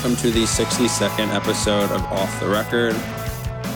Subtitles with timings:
[0.00, 2.94] Welcome to the 62nd episode of Off the Record.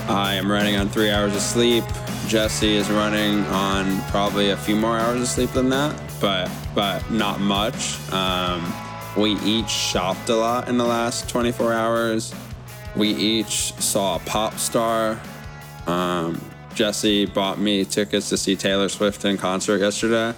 [0.08, 1.84] I am running on three hours of sleep.
[2.28, 7.10] Jesse is running on probably a few more hours of sleep than that, but but
[7.10, 8.00] not much.
[8.10, 8.72] Um,
[9.18, 12.34] we each shopped a lot in the last 24 hours.
[12.96, 15.20] We each saw a pop star.
[15.86, 16.40] Um,
[16.74, 20.34] Jesse bought me tickets to see Taylor Swift in concert yesterday.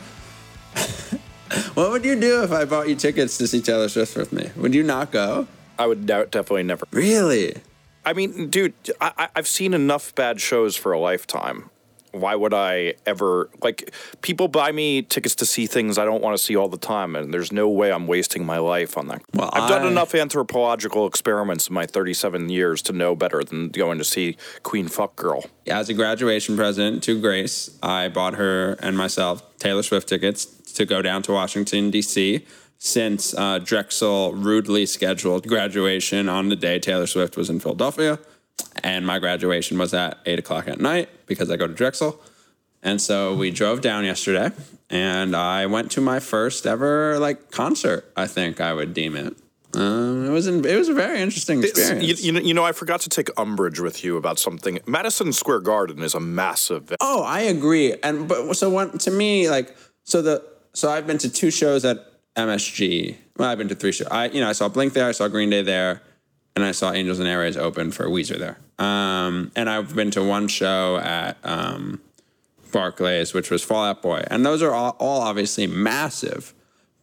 [1.75, 4.51] what would you do if I bought you tickets to see Taylor Swift with me?
[4.57, 5.47] Would you not go?
[5.79, 6.87] I would doubt, definitely never.
[6.91, 7.57] Really?
[8.05, 11.71] I mean, dude, I, I've seen enough bad shows for a lifetime.
[12.13, 13.93] Why would I ever like?
[14.23, 17.15] People buy me tickets to see things I don't want to see all the time,
[17.15, 19.23] and there's no way I'm wasting my life on that.
[19.35, 23.69] Well, I've done I- enough anthropological experiments in my 37 years to know better than
[23.69, 25.45] going to see Queen Fuck Girl.
[25.67, 30.87] As a graduation present to Grace, I bought her and myself Taylor Swift tickets to
[30.87, 32.47] go down to Washington, D.C.
[32.79, 38.19] Since uh, Drexel rudely scheduled graduation on the day Taylor Swift was in Philadelphia,
[38.83, 42.21] and my graduation was at eight o'clock at night because I go to Drexel.
[42.83, 44.51] And so we drove down yesterday,
[44.91, 48.11] and I went to my first ever like concert.
[48.17, 49.37] I think I would deem it.
[49.75, 52.23] Um, it was an, it was a very interesting experience.
[52.23, 54.79] You, you know, you know, I forgot to take umbrage with you about something.
[54.87, 56.95] Madison Square Garden is a massive.
[57.01, 57.95] Oh, I agree.
[58.03, 61.85] And but so one to me, like so the so I've been to two shows
[61.85, 61.99] at
[62.37, 63.17] MSG.
[63.37, 64.09] Well, I've been to three shows.
[64.09, 66.03] I you know I saw Blink there, I saw Green Day there,
[66.55, 68.59] and I saw Angels and Airwaves open for Weezer there.
[68.79, 72.01] Um, and I've been to one show at um,
[72.73, 76.53] Barclays, which was Fall Out Boy, and those are all, all obviously massive.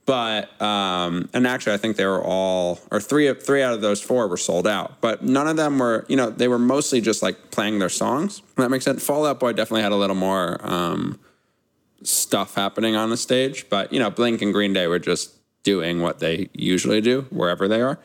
[0.06, 4.02] But um, and actually, I think they were all or three three out of those
[4.02, 5.00] four were sold out.
[5.00, 8.42] But none of them were, you know, they were mostly just like playing their songs.
[8.58, 9.04] That makes sense.
[9.06, 11.20] Fall Out Boy definitely had a little more um,
[12.04, 13.68] stuff happening on the stage.
[13.70, 15.32] But you know, Blink and Green Day were just
[15.64, 18.00] doing what they usually do wherever they are.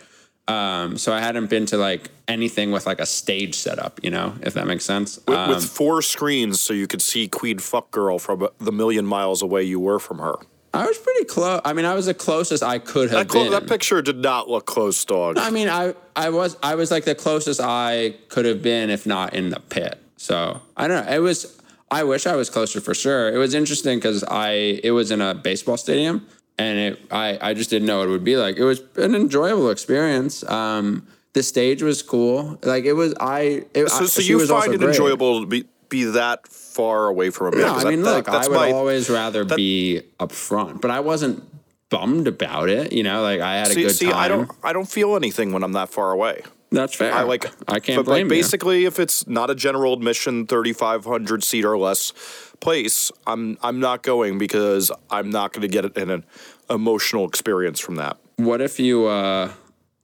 [0.47, 4.35] Um, so I hadn't been to like anything with like a stage setup, you know,
[4.43, 5.19] if that makes sense.
[5.29, 9.05] with, Um, with four screens so you could see Queen Fuck Girl from the million
[9.05, 10.37] miles away you were from her.
[10.73, 11.61] I was pretty close.
[11.67, 13.53] I mean, I was the closest I could have That, clo- been.
[13.53, 15.37] that picture did not look close, dog.
[15.39, 19.05] I mean, I I was I was like the closest I could have been, if
[19.07, 19.99] not in the pit.
[20.17, 21.13] So I don't know.
[21.13, 21.58] It was.
[21.91, 23.35] I wish I was closer for sure.
[23.35, 26.27] It was interesting because I it was in a baseball stadium,
[26.59, 28.57] and it I I just didn't know what it would be like.
[28.57, 30.45] It was an enjoyable experience.
[30.49, 32.59] Um, the stage was cool.
[32.63, 33.15] Like it was.
[33.21, 33.65] I.
[33.75, 34.91] It, so so she you find it great.
[34.91, 37.63] enjoyable to be, be that far away from a band?
[37.63, 40.91] No, I mean, that- look, that- I would my, always rather be up front, but
[40.91, 41.45] I wasn't
[41.91, 42.93] bummed about it.
[42.93, 44.17] You know, like I had a see, good see time.
[44.17, 46.43] I don't I don't feel anything when I'm that far away.
[46.71, 47.13] That's fair.
[47.13, 48.43] I like I can't but blame like you.
[48.43, 52.13] basically if it's not a general admission 3500 seat or less
[52.61, 56.25] place, I'm I'm not going because I'm not going to get an
[56.69, 58.19] emotional experience from that.
[58.37, 59.07] What if you?
[59.07, 59.51] uh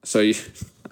[0.05, 0.35] So you?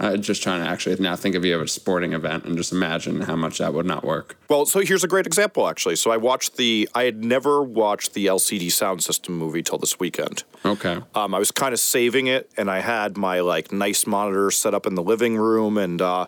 [0.03, 2.73] I'm just trying to actually now think of you at a sporting event and just
[2.73, 4.37] imagine how much that would not work.
[4.49, 5.97] Well, so here's a great example actually.
[5.97, 10.45] So I watched the I had never watched the LCD Soundsystem movie till this weekend.
[10.65, 10.99] Okay.
[11.15, 14.75] Um, I was kind of saving it, and I had my like nice monitor set
[14.75, 16.27] up in the living room, and uh,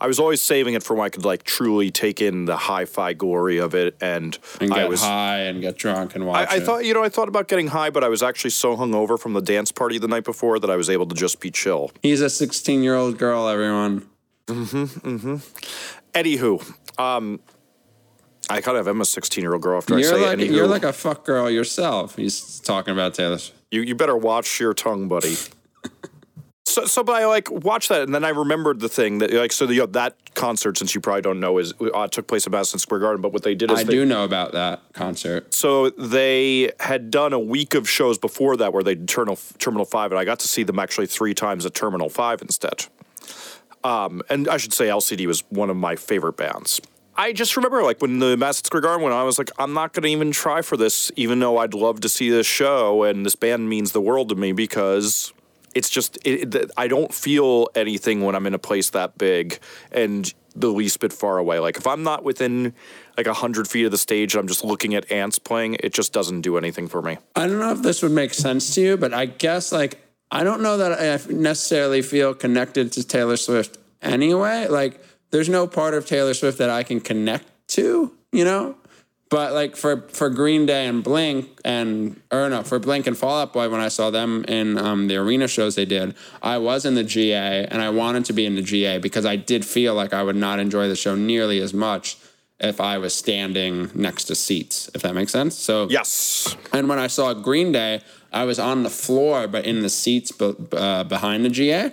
[0.00, 3.12] I was always saving it for when I could like truly take in the hi-fi
[3.14, 3.96] glory of it.
[4.00, 6.48] And, And get I was, high and get drunk and watch.
[6.50, 6.62] I, I it.
[6.64, 9.32] thought, you know, I thought about getting high, but I was actually so hungover from
[9.32, 11.90] the dance party the night before that I was able to just be chill.
[12.02, 13.48] he's a 16 year old girl.
[13.48, 14.06] Everyone.
[16.14, 17.40] Anywho, um,
[18.50, 20.54] I kind of am a 16 year old girl after I You're say like anywho.
[20.54, 22.16] you're like a fuck girl yourself.
[22.16, 23.38] He's talking about Taylor.
[23.70, 25.34] You you better watch your tongue, buddy.
[26.74, 29.52] So so, but I like watched that, and then I remembered the thing that like
[29.52, 32.46] so the, you know, that concert, since you probably don't know, is uh, took place
[32.46, 33.22] at Madison Square Garden.
[33.22, 35.54] But what they did is I they, do know about that concert.
[35.54, 39.84] So they had done a week of shows before that where they did Terminal Terminal
[39.84, 42.86] Five, and I got to see them actually three times at Terminal Five instead.
[43.84, 46.80] Um, and I should say LCD was one of my favorite bands.
[47.16, 49.72] I just remember like when the Madison Square Garden went, on, I was like, I'm
[49.72, 53.04] not going to even try for this, even though I'd love to see this show,
[53.04, 55.32] and this band means the world to me because
[55.74, 59.58] it's just it, it, I don't feel anything when I'm in a place that big
[59.92, 61.58] and the least bit far away.
[61.58, 62.74] Like if I'm not within
[63.16, 65.76] like hundred feet of the stage, and I'm just looking at ants playing.
[65.80, 67.18] It just doesn't do anything for me.
[67.36, 70.00] I don't know if this would make sense to you, but I guess like
[70.30, 74.66] I don't know that I necessarily feel connected to Taylor Swift anyway.
[74.68, 75.00] Like
[75.30, 78.76] there's no part of Taylor Swift that I can connect to, you know?
[79.34, 83.40] But like for for Green Day and Blink and or no for Blink and Fall
[83.40, 86.84] Out Boy when I saw them in um, the arena shows they did, I was
[86.84, 89.92] in the GA and I wanted to be in the GA because I did feel
[89.96, 92.16] like I would not enjoy the show nearly as much
[92.60, 94.88] if I was standing next to seats.
[94.94, 95.56] If that makes sense.
[95.56, 96.56] So Yes.
[96.72, 98.02] and when I saw Green Day,
[98.32, 101.90] I was on the floor, but in the seats be, uh, behind the GA.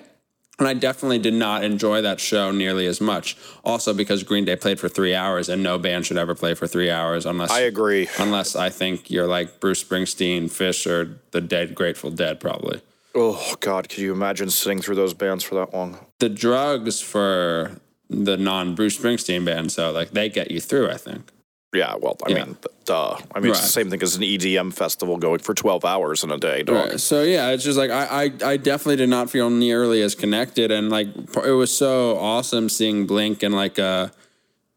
[0.62, 3.36] And I definitely did not enjoy that show nearly as much.
[3.66, 6.68] Also because Green Day played for three hours, and no band should ever play for
[6.68, 8.08] three hours unless I agree.
[8.20, 12.80] Unless I think you're like Bruce Springsteen, Phish, or the Dead, Grateful Dead, probably.
[13.16, 15.98] Oh God, could you imagine sitting through those bands for that long?
[16.20, 20.92] The drugs for the non Bruce Springsteen band, so like they get you through.
[20.92, 21.32] I think.
[21.74, 22.46] Yeah, well, I Yeah.
[22.46, 23.18] mean, duh.
[23.34, 26.30] I mean, it's the same thing as an EDM festival going for 12 hours in
[26.32, 26.76] a day, dog.
[26.92, 27.00] Right.
[27.00, 30.70] So yeah, it's just like I, I I definitely did not feel nearly as connected,
[30.72, 31.08] and like
[31.46, 34.12] it was so awesome seeing Blink in like a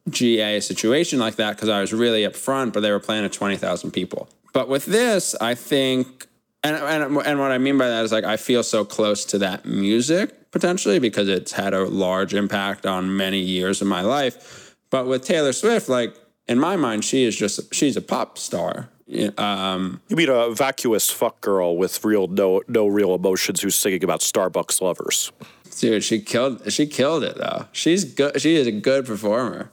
[0.09, 3.29] GA situation like that because I was really up front, but they were playing to
[3.29, 4.29] twenty thousand people.
[4.53, 6.27] But with this, I think,
[6.63, 9.39] and, and and what I mean by that is like I feel so close to
[9.39, 14.77] that music potentially because it's had a large impact on many years of my life.
[14.91, 16.15] But with Taylor Swift, like
[16.49, 18.89] in my mind, she is just she's a pop star.
[19.37, 24.03] Um, You mean a vacuous fuck girl with real no no real emotions who's singing
[24.03, 25.31] about Starbucks lovers?
[25.79, 27.67] Dude, she killed she killed it though.
[27.73, 28.41] She's good.
[28.41, 29.71] She is a good performer.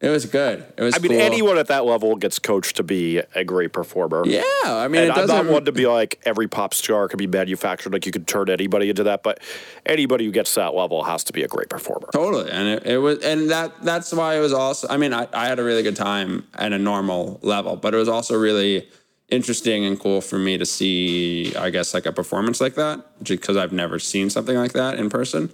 [0.00, 0.64] It was good.
[0.76, 0.94] It was.
[0.94, 1.20] I mean, cool.
[1.20, 4.22] anyone at that level gets coached to be a great performer.
[4.24, 5.48] Yeah, I mean, And it I'm doesn't.
[5.48, 7.92] one to be like every pop star can be manufactured.
[7.92, 9.40] Like you could turn anybody into that, but
[9.84, 12.08] anybody who gets to that level has to be a great performer.
[12.12, 14.86] Totally, and it, it was, and that that's why it was also.
[14.88, 17.96] I mean, I, I had a really good time at a normal level, but it
[17.96, 18.88] was also really
[19.30, 21.56] interesting and cool for me to see.
[21.56, 25.10] I guess like a performance like that, because I've never seen something like that in
[25.10, 25.50] person.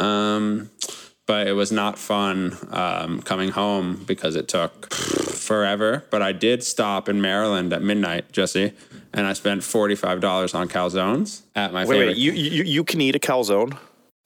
[0.00, 0.70] Um,
[1.26, 6.04] but it was not fun um, coming home because it took forever.
[6.10, 8.72] But I did stop in Maryland at midnight, Jesse,
[9.12, 12.06] and I spent forty five dollars on calzones at my Wait, favorite.
[12.08, 13.76] wait, you, you you can eat a calzone?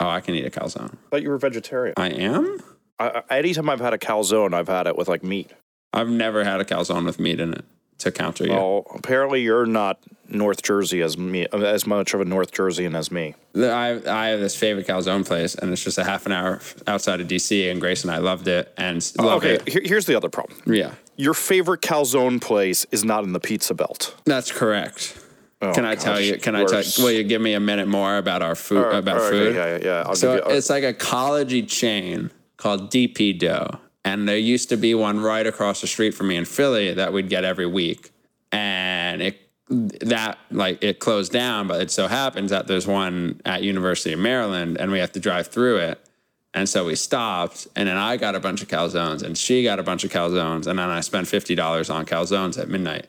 [0.00, 0.94] oh, I can eat a calzone.
[0.94, 1.94] I thought you were vegetarian.
[1.96, 2.60] I am.
[2.98, 5.50] I, I, anytime I've had a calzone, I've had it with like meat.
[5.92, 7.64] I've never had a calzone with meat in it
[8.00, 8.50] to counter you.
[8.52, 9.98] Well, apparently you're not
[10.28, 13.34] North Jersey as me, as much of a North Jerseyan as me.
[13.56, 17.20] I, I have this favorite calzone place, and it's just a half an hour outside
[17.20, 19.68] of DC, and Grace and I loved it and oh, love okay, it.
[19.68, 20.58] here- here's the other problem.
[20.66, 24.14] Yeah, Your favorite calzone place is not in the pizza belt.
[24.24, 25.16] that's correct.
[25.62, 26.38] Oh, can I tell Oh, you?
[26.38, 26.82] Can I tell?
[27.00, 28.78] Will you give me a minute more about our food?
[28.94, 29.54] about All right, food?
[29.56, 30.02] Yeah, yeah, yeah.
[30.06, 34.68] I'll So give you, it's like a collegey chain called DP Dough, and there used
[34.70, 37.66] to be one right across the street from me in Philly that we'd get every
[37.66, 38.10] week,
[38.52, 43.62] and it that like it closed down, but it so happens that there's one at
[43.62, 46.00] University of Maryland, and we have to drive through it.
[46.52, 49.78] And so we stopped, and then I got a bunch of calzones, and she got
[49.78, 53.06] a bunch of calzones, and then I spent fifty dollars on calzones at midnight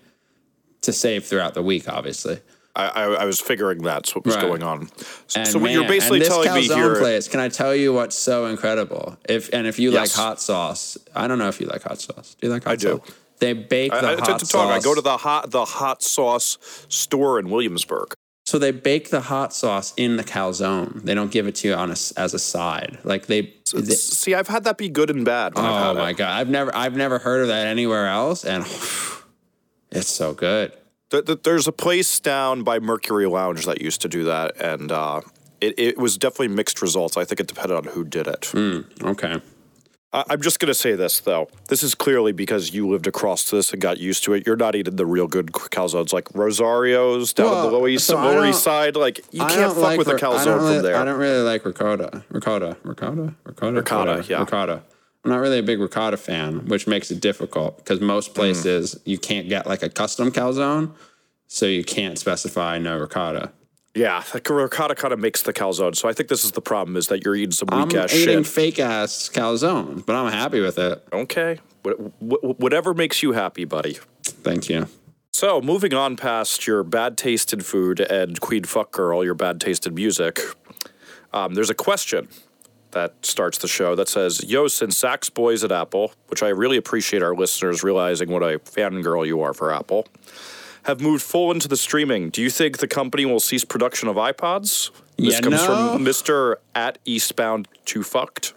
[0.82, 2.40] to save throughout the week, obviously.
[2.76, 4.46] I, I, I was figuring that's what was Right.
[4.46, 4.90] going on.
[5.28, 6.96] So, so what you're basically and this telling me here.
[7.00, 7.28] place.
[7.28, 9.18] Can I tell you what's so incredible?
[9.28, 10.18] If and if you Yes.
[10.18, 12.36] like hot sauce, I don't know if you like hot sauce.
[12.40, 13.02] Do you like hot I do.
[13.06, 13.16] sauce?
[13.40, 15.66] They bake the I, I, hot to, to talk, I go to the hot the
[15.66, 16.58] hot sauce
[16.90, 18.14] store in Williamsburg.
[18.46, 21.02] so they bake the hot sauce in the calzone.
[21.04, 23.00] They don't give it to you on a as a side.
[23.04, 23.54] Like they.
[23.74, 25.54] they- See, I've had that be good and bad.
[25.58, 26.18] Oh my it.
[26.18, 26.40] god!
[26.40, 28.64] I've never I've never heard of that anywhere else, and
[29.92, 30.72] it's so good.
[31.12, 34.92] Th- th- There's a place down by Mercury Lounge that used to do that, and
[34.92, 35.22] uh,
[35.60, 37.18] it, it was definitely mixed results.
[37.18, 38.52] I think it depended on who did it.
[39.04, 39.42] Okay.
[40.14, 41.50] I- I'm just going to say this, though.
[41.70, 44.46] This is clearly because you lived across this and got used to it.
[44.46, 48.08] You're not eating the real good calzones like Rosario's down on the Well, Lower East,
[48.08, 48.96] so Lower East Side.
[48.96, 50.96] Like, you I can't fuck like with a ri- I calzone don't really, from there.
[50.98, 52.24] I don't really like ricotta.
[52.30, 52.78] Ricotta.
[52.84, 53.34] Ricotta.
[53.46, 53.74] Ricotta.
[53.78, 54.22] Ricotta, Whatever.
[54.30, 54.40] yeah.
[54.40, 54.82] Ricotta.
[55.24, 58.04] I'm not really a big ricotta fan, which makes it difficult because Mm.
[58.04, 60.92] most places you can't get like a custom calzone,
[61.48, 63.52] so you can't specify no ricotta.
[63.94, 65.96] Yeah, the ricotta kind of makes the calzone.
[65.96, 68.14] So I think this is the problem: is that you're eating some I'm weak ass
[68.16, 68.48] eating shit.
[68.48, 71.06] fake ass calzones, but I'm happy with it.
[71.14, 73.98] Okay, Wh- wh- whatever makes you happy, buddy.
[74.24, 74.88] Thank you.
[75.34, 79.60] So, moving on past your bad taste in food and Queen Fuck Girl, your bad
[79.62, 80.40] taste in music,
[81.34, 82.28] um, there's a question
[82.92, 86.78] that starts the show that says, Yo, since Zach's Boys at Apple, which I really
[86.78, 90.08] appreciate our listeners realizing what a fangirl you are for Apple,
[90.84, 94.16] have moved full into the streaming, do you think the company will cease production of
[94.16, 94.90] iPods?
[95.18, 96.56] This You comes know- from Mr.
[96.74, 98.54] at Eastbound to Fucked.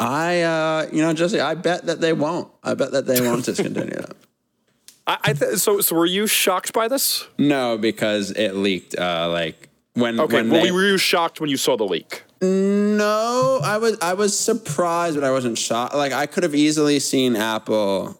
[0.00, 2.50] I, uh, you know, Jesse, I bet that they won't.
[2.62, 4.16] I bet that they won't discontinue that.
[5.08, 7.26] I, I th- so, so were you shocked by this?
[7.36, 8.96] No, because it leaked.
[8.96, 9.67] Uh, like
[9.98, 12.22] when Okay, when well, they, were you shocked when you saw the leak?
[12.40, 15.94] No, I was I was surprised, but I wasn't shocked.
[15.94, 18.18] Like I could have easily seen Apple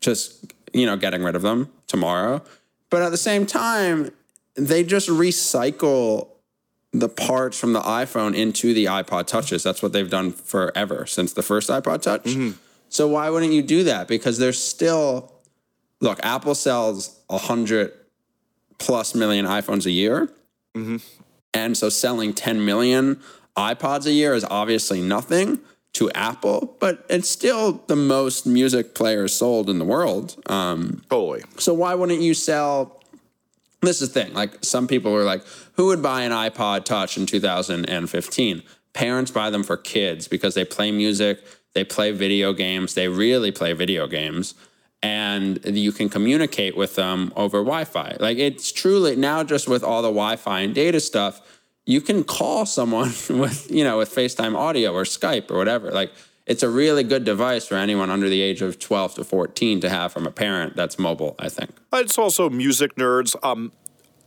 [0.00, 2.42] just you know getting rid of them tomorrow,
[2.88, 4.10] but at the same time,
[4.54, 6.28] they just recycle
[6.92, 9.62] the parts from the iPhone into the iPod touches.
[9.62, 12.24] That's what they've done forever since the first iPod Touch.
[12.24, 12.58] Mm-hmm.
[12.88, 14.08] So why wouldn't you do that?
[14.08, 15.32] Because there's still
[16.00, 16.18] look.
[16.24, 17.92] Apple sells a hundred
[18.78, 20.30] plus million iPhones a year.
[21.52, 23.20] And so selling 10 million
[23.56, 25.60] iPods a year is obviously nothing
[25.94, 30.40] to Apple, but it's still the most music players sold in the world.
[30.46, 31.42] Um, Totally.
[31.58, 33.02] so why wouldn't you sell?
[33.82, 34.34] This is the thing.
[34.34, 35.42] Like some people were like,
[35.74, 38.62] who would buy an iPod Touch in 2015?
[38.92, 41.42] Parents buy them for kids because they play music,
[41.74, 44.54] they play video games, they really play video games,
[45.02, 48.16] and you can communicate with them over Wi-Fi.
[48.20, 51.40] Like it's truly now just with all the Wi-Fi and data stuff,
[51.86, 55.90] you can call someone with you know with FaceTime audio or Skype or whatever.
[55.90, 56.12] Like
[56.46, 59.88] it's a really good device for anyone under the age of 12 to 14 to
[59.88, 61.70] have from a parent that's mobile, I think.
[61.92, 63.36] It's also music nerds.
[63.44, 63.72] Um,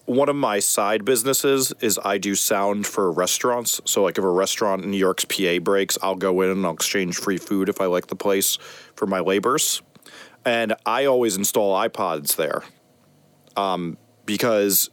[0.05, 3.81] one of my side businesses is I do sound for restaurants.
[3.85, 6.73] So, like, if a restaurant in New York's PA breaks, I'll go in and I'll
[6.73, 8.57] exchange free food if I like the place
[8.95, 9.81] for my labors.
[10.45, 12.63] And I always install iPods there
[13.55, 14.89] um, because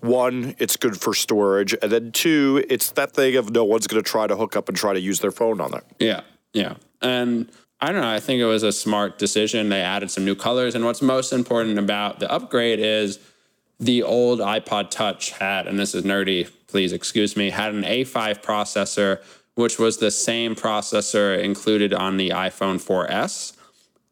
[0.00, 4.02] one, it's good for storage, and then two, it's that thing of no one's going
[4.02, 5.84] to try to hook up and try to use their phone on it.
[5.98, 6.20] Yeah,
[6.52, 6.74] yeah.
[7.02, 7.50] And
[7.80, 9.68] I don't know, I think it was a smart decision.
[9.68, 10.74] They added some new colors.
[10.74, 13.18] And what's most important about the upgrade is
[13.78, 18.42] the old iPod Touch had, and this is nerdy, please excuse me, had an A5
[18.42, 19.22] processor,
[19.54, 23.55] which was the same processor included on the iPhone 4S.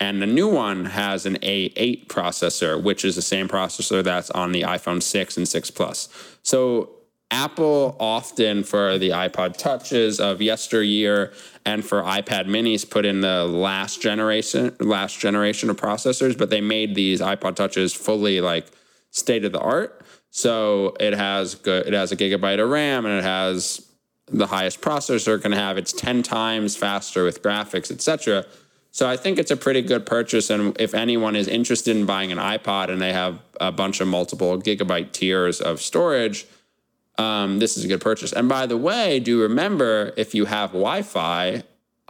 [0.04, 4.52] And the new one has an A8 processor, which is the same processor that's on
[4.52, 6.10] the iPhone 6 and 6 Plus.
[6.42, 6.90] So
[7.30, 11.32] Apple often for the iPod touches of yesteryear
[11.64, 16.60] and for iPad minis put in the last generation last generation of processors, but they
[16.60, 18.66] made these iPod touches fully like
[19.10, 20.02] state of the art.
[20.28, 23.88] So it has good it has a gigabyte of RAM and it has
[24.30, 25.78] the highest processor it can have.
[25.78, 28.44] It's 10 times faster with graphics, etc.
[28.94, 30.50] So I think it's a pretty good purchase.
[30.50, 34.06] And if anyone is interested in buying an iPod and they have a bunch of
[34.06, 36.46] multiple gigabyte tiers of storage,
[37.18, 38.32] um, this is a good purchase.
[38.32, 41.64] And by the way, do remember if you have Wi Fi,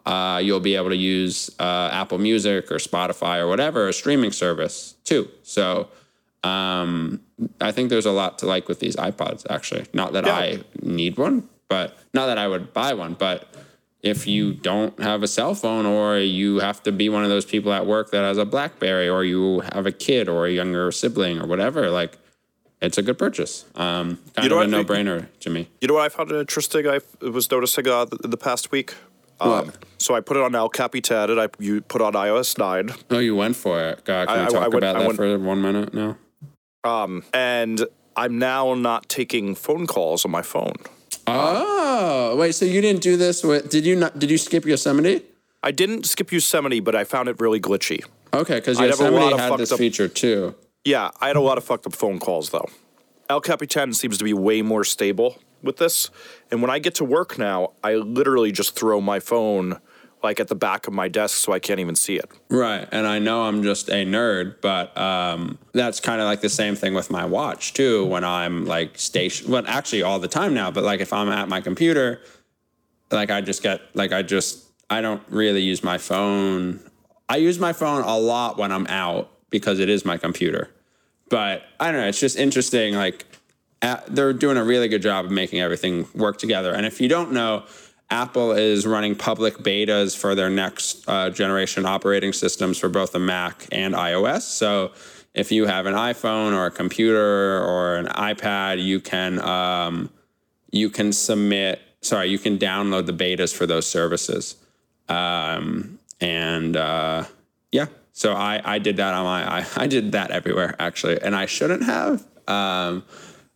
[0.04, 4.30] uh, you'll be able to use uh, Apple Music or Spotify or whatever, a streaming
[4.30, 5.30] service too.
[5.42, 5.88] So
[6.42, 7.22] um,
[7.62, 9.86] I think there's a lot to like with these iPods, actually.
[9.94, 10.36] Not that Yeah.
[10.36, 13.48] I need one, but not that I would buy one, but
[14.04, 17.46] if you don't have a cell phone or you have to be one of those
[17.46, 20.92] people at work that has a Blackberry or you have a kid or a younger
[20.92, 22.18] sibling or whatever, like
[22.82, 23.64] it's a good purchase.
[23.74, 24.86] Um, kind You know of a no what?
[24.88, 25.70] brainer to me.
[25.80, 26.86] You know what I found interesting?
[26.86, 28.94] I was noticing uh, the, the past week.
[29.40, 32.90] Um, so I put it on El Capitan and I you put on iOS nine,
[33.10, 34.04] Oh, you went for it.
[34.04, 36.18] God, can I- we talk I went- about that went- for one minute now?
[37.32, 40.74] and I'm now not taking phone calls on my phone.
[41.26, 42.54] Oh, wait.
[42.54, 43.70] So you didn't do this with?
[43.70, 44.18] Did you not?
[44.18, 45.22] Did you skip Yosemite?
[45.62, 48.04] I didn't skip Yosemite, but I found it really glitchy.
[48.34, 50.54] Okay, because I have a Yosemite had this up- feature too.
[50.84, 52.68] Yeah, I had a lot of fucked up phone calls though.
[53.30, 56.10] El Capitan seems to be way more stable with this.
[56.50, 59.80] And when I get to work now, I literally just throw my phone
[60.24, 62.28] like at the back of my desk so I can't even see it.
[62.48, 62.88] Right.
[62.90, 66.74] And I know I'm just a nerd, but um, that's kind of like the same
[66.74, 68.06] thing with my watch too.
[68.06, 71.48] When I'm like station, well, actually all the time now, but like if I'm at
[71.48, 72.22] my computer,
[73.10, 76.80] like I just get, like I just, I don't really use my phone.
[77.28, 80.70] I use my phone a lot when I'm out because it is my computer.
[81.28, 82.08] But I don't know.
[82.08, 82.94] It's just interesting.
[82.94, 83.26] Like
[83.82, 86.72] a- they're doing a really good job of making everything work together.
[86.72, 87.64] And if you don't know,
[88.10, 93.18] Apple is running public betas for their next uh, generation operating systems for both the
[93.18, 94.42] Mac and iOS.
[94.42, 94.92] So
[95.34, 100.10] if you have an iPhone or a computer or an iPad, you can um,
[100.70, 101.80] you can submit.
[102.02, 104.56] Sorry, you can download the betas for those services.
[105.08, 107.24] Um, and uh,
[107.72, 111.34] yeah, so I, I did that on my I, I did that everywhere actually, and
[111.34, 112.24] I shouldn't have.
[112.46, 113.04] Um,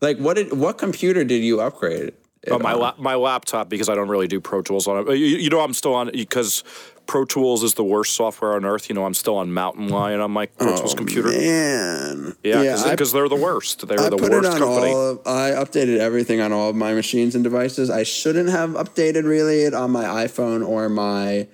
[0.00, 2.12] like what did what computer did you upgrade?
[2.42, 5.16] It Oh, my la- my laptop because I don't really do Pro Tools on it.
[5.16, 6.62] You, you know, I'm still on because
[7.07, 8.88] Pro Tools is the worst software on earth.
[8.88, 11.28] You know, I'm still on Mountain Lion on my Pro Tools computer.
[11.30, 13.88] Man, Yeah, I because they're the worst.
[13.88, 14.92] They're I the put worst it on company.
[14.92, 17.90] all of, I updated everything on all of my machines and devices.
[17.90, 21.49] I shouldn't have updated really it on my iPhone or my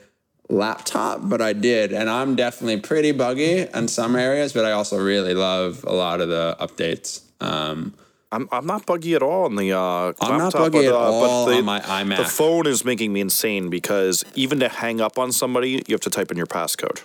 [0.51, 1.93] laptop, but I did.
[1.93, 6.21] And I'm definitely pretty buggy in some areas, but I also really love a lot
[6.21, 7.23] of the updates.
[7.41, 7.95] Um,
[8.35, 10.99] I'm, I'm not buggy at all on the uh, I'm not buggy but, at uh,
[10.99, 12.17] all but the, on my iMac.
[12.17, 16.01] The phone is making me insane because even to hang up on somebody, you have
[16.01, 17.03] to type in your passcode.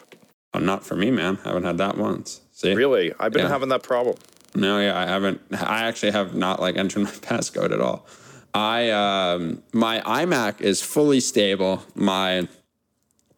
[0.54, 1.38] oh, not for me, man.
[1.46, 2.42] I haven't had that once.
[2.52, 2.74] See?
[2.74, 3.50] Really, I've been Yeah.
[3.50, 4.16] having that problem.
[4.56, 5.40] No, yeah, I haven't.
[5.52, 8.08] I actually have not like entered my passcode at all.
[8.54, 11.84] I um, my iMac is fully stable.
[11.94, 12.48] My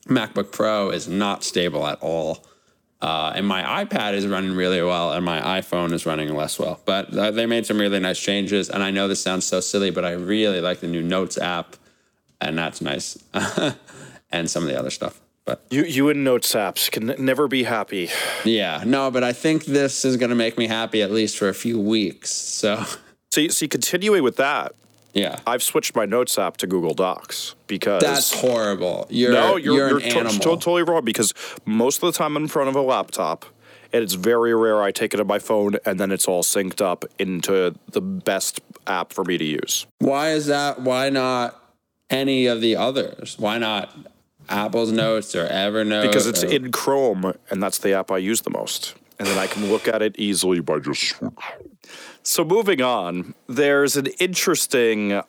[0.08, 2.46] MacBook Pro is not stable at all.
[3.02, 6.80] Uh, and my iPad is running really well, and my iPhone is running less well.
[6.86, 8.70] But uh, they made some really nice changes.
[8.70, 11.76] And I know this sounds so silly, but I really like the new Notes app,
[12.40, 13.18] and that's nice.
[14.32, 15.20] and some of the other stuff.
[15.46, 18.10] But You you and Notes apps can never be happy.
[18.46, 21.50] yeah, no, but I think this is going to make me happy at least for
[21.50, 22.32] a few weeks.
[22.32, 22.86] So
[23.34, 24.76] so, see, continuing with that,
[25.14, 29.08] yeah, I've switched my Notes app to Google Docs because that's horrible.
[29.10, 30.32] You're no, you're, you're, you're, an to- animal.
[30.34, 31.34] to- totally wrong because
[31.66, 33.46] most of the time I'm in front of a laptop.
[33.94, 36.80] And it's very rare I take it on my phone and then it's all synced
[36.80, 39.86] up into the best app for me to use.
[40.00, 40.80] Why is that?
[40.82, 41.62] Why not
[42.10, 43.36] any of the others?
[43.38, 43.94] Why not
[44.48, 46.04] Apple's Notes or Evernote?
[46.04, 48.96] Because it's or- in Chrome and that's the app I use the most.
[49.20, 51.14] And then I can look at it easily by just
[52.24, 55.24] So moving on, there's an interesting uh,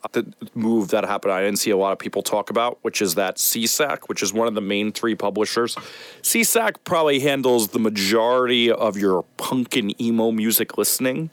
[0.55, 1.33] move that happened.
[1.33, 4.35] I didn't see a lot of people talk about, which is that SESAC, which is
[4.35, 5.75] one of the main three publishers.
[6.21, 11.31] SESAC probably handles the majority of your punk and emo music listening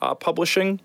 [0.00, 0.80] uh, publishing.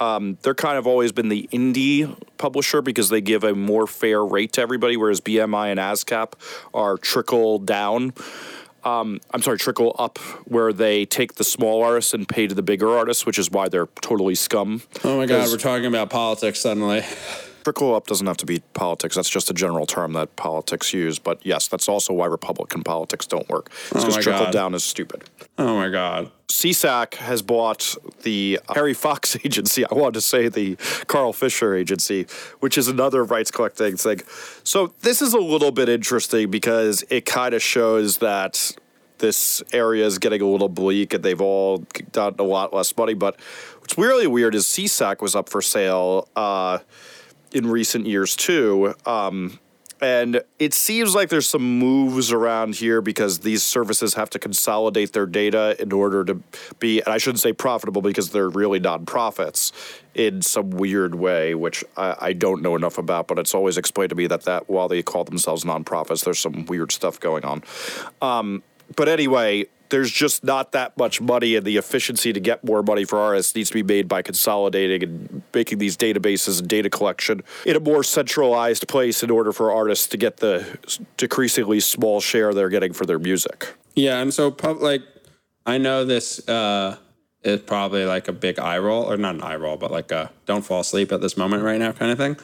[0.00, 4.24] Um, they're kind of always been the indie publisher because they give a more fair
[4.24, 6.32] rate to everybody, whereas BMI and ASCAP
[6.72, 8.14] are trickle down.
[8.84, 12.62] Um, I'm sorry, trickle up, where they take the small artists and pay to the
[12.62, 14.82] bigger artists, which is why they're totally scum.
[15.04, 17.02] oh my God, we're talking about politics suddenly.
[17.64, 19.16] Trickle up doesn't have to be politics.
[19.16, 21.18] That's just a general term that politics use.
[21.18, 23.70] But yes, that's also why Republican politics don't work.
[23.88, 24.52] Because my trickle God.
[24.52, 25.24] down is stupid.
[25.56, 26.30] Oh my God.
[26.48, 29.84] SESAC has bought the Harry Fox agency.
[29.86, 32.26] I wanted to say the Carl Fischer agency,
[32.60, 34.20] which is another rights collecting thing.
[34.62, 38.76] So this is a little bit interesting because it kind of shows that
[39.18, 41.78] this area is getting a little bleak and they've all
[42.12, 43.14] done a lot less money.
[43.14, 43.40] But
[43.80, 46.78] what's really weird is SESAC was up for sale uh,
[47.54, 48.94] in recent years too.
[49.06, 49.58] Um,
[50.02, 55.12] and it seems like there's some moves around here because these services have to consolidate
[55.12, 56.42] their data in order to
[56.78, 59.72] be, and I shouldn't say profitable because they're really nonprofits
[60.14, 63.28] in some weird way, which I, I don't know enough about.
[63.28, 66.66] But it's always explained to me that that while they call themselves nonprofits, there's some
[66.66, 67.62] weird stuff going on.
[68.20, 68.62] Um,
[68.96, 73.04] but anyway, there's just not that much money, and the efficiency to get more money
[73.04, 77.44] for artists needs to be made by consolidating and making these databases and data collection
[77.64, 80.66] in a more centralized place in order for artists to get the
[81.16, 83.72] decreasingly small share they're getting for their music.
[83.94, 85.02] Yeah, and so like
[85.64, 86.96] I know this uh,
[87.44, 90.32] is probably like a big eye roll, or not an eye roll, but like a
[90.44, 92.36] don't fall asleep at this moment right now kind of thing.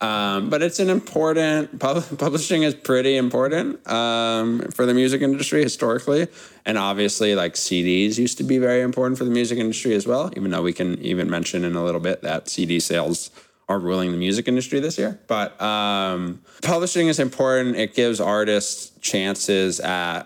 [0.00, 5.62] Um, but it's an important pub, publishing is pretty important um, for the music industry
[5.62, 6.28] historically,
[6.64, 10.30] and obviously like CDs used to be very important for the music industry as well.
[10.36, 13.30] Even though we can even mention in a little bit that CD sales
[13.68, 15.20] are ruling the music industry this year.
[15.28, 17.76] But um, publishing is important.
[17.76, 20.24] It gives artists chances at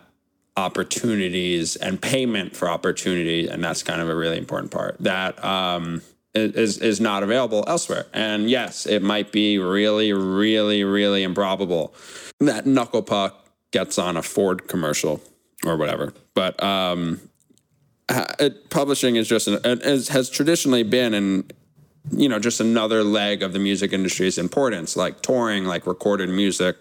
[0.57, 6.01] opportunities and payment for opportunity, and that's kind of a really important part that um,
[6.35, 8.07] is is not available elsewhere.
[8.13, 11.95] And yes, it might be really, really, really improbable
[12.41, 15.21] that Knuckle Puck gets on a Ford commercial
[15.65, 17.21] or whatever, but um,
[18.09, 21.51] it, publishing is just an, has traditionally been an
[22.11, 26.77] you know just another leg of the music industry's importance like touring like recorded music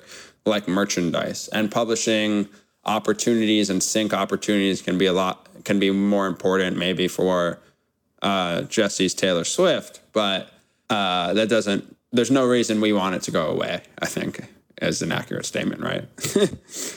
[0.45, 2.47] like merchandise and publishing
[2.83, 7.57] opportunities and sync opportunities can be a lot can be more important maybe for
[8.23, 10.49] uh, jesse's taylor swift but
[10.89, 14.45] uh, that doesn't there's no reason we want it to go away i think
[14.81, 16.07] is an accurate statement right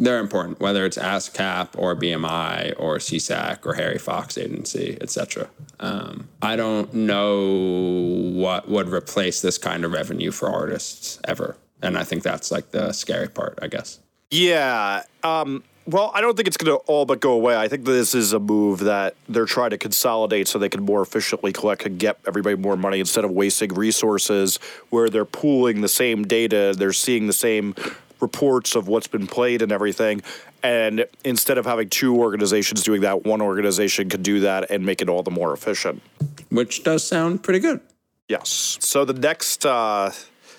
[0.00, 5.48] they're important, whether it's ASCAP or BMI or SESAC or Harry Fox Agency, etc.
[5.78, 11.98] Um, I don't know what would replace this kind of revenue for artists ever, and
[11.98, 14.00] I think that's like the scary part, I guess.
[14.30, 15.02] Yeah.
[15.22, 17.56] Um, well, I don't think it's going to all but go away.
[17.56, 21.02] I think this is a move that they're trying to consolidate so they can more
[21.02, 24.58] efficiently collect and get everybody more money instead of wasting resources
[24.90, 27.74] where they're pooling the same data, they're seeing the same
[28.20, 30.22] reports of what's been played and everything.
[30.62, 35.00] And instead of having two organizations doing that, one organization could do that and make
[35.00, 36.02] it all the more efficient.
[36.50, 37.80] Which does sound pretty good.
[38.28, 38.78] Yes.
[38.80, 40.12] So the next uh,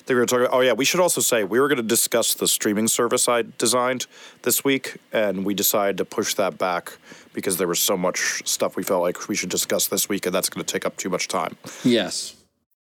[0.05, 1.77] thing we're going to talk about, oh, yeah, we should also say we were going
[1.77, 4.07] to discuss the streaming service I designed
[4.41, 6.97] this week, and we decided to push that back
[7.33, 10.33] because there was so much stuff we felt like we should discuss this week, and
[10.33, 11.55] that's going to take up too much time.
[11.83, 12.35] Yes.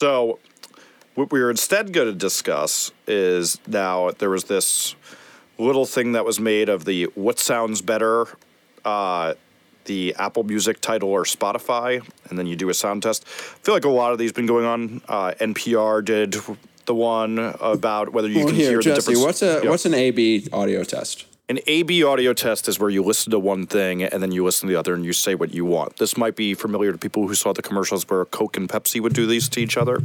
[0.00, 0.38] So,
[1.14, 4.94] what we are instead going to discuss is now there was this
[5.58, 8.26] little thing that was made of the what sounds better,
[8.84, 9.34] uh,
[9.86, 13.24] the Apple Music Tidal or Spotify, and then you do a sound test.
[13.26, 15.02] I feel like a lot of these been going on.
[15.08, 16.36] Uh, NPR did
[16.88, 19.20] the one about whether you Well, can here, hear the Jesse, difference.
[19.24, 19.70] what's a Yeah.
[19.70, 21.24] what's an A/B audio test?
[21.50, 24.68] An A/B audio test is where you listen to one thing and then you listen
[24.68, 25.96] to the other and you say what you want.
[25.96, 29.14] This might be familiar to people who saw the commercials where Coke and Pepsi would
[29.14, 30.02] do these to each other.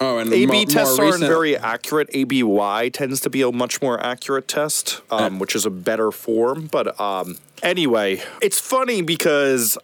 [0.00, 2.08] Oh, and A/B mo- more tests aren't recent- very accurate.
[2.14, 6.68] ABY tends to be a much more accurate test, um, which is a better form.
[6.70, 9.76] But um, anyway, it's funny because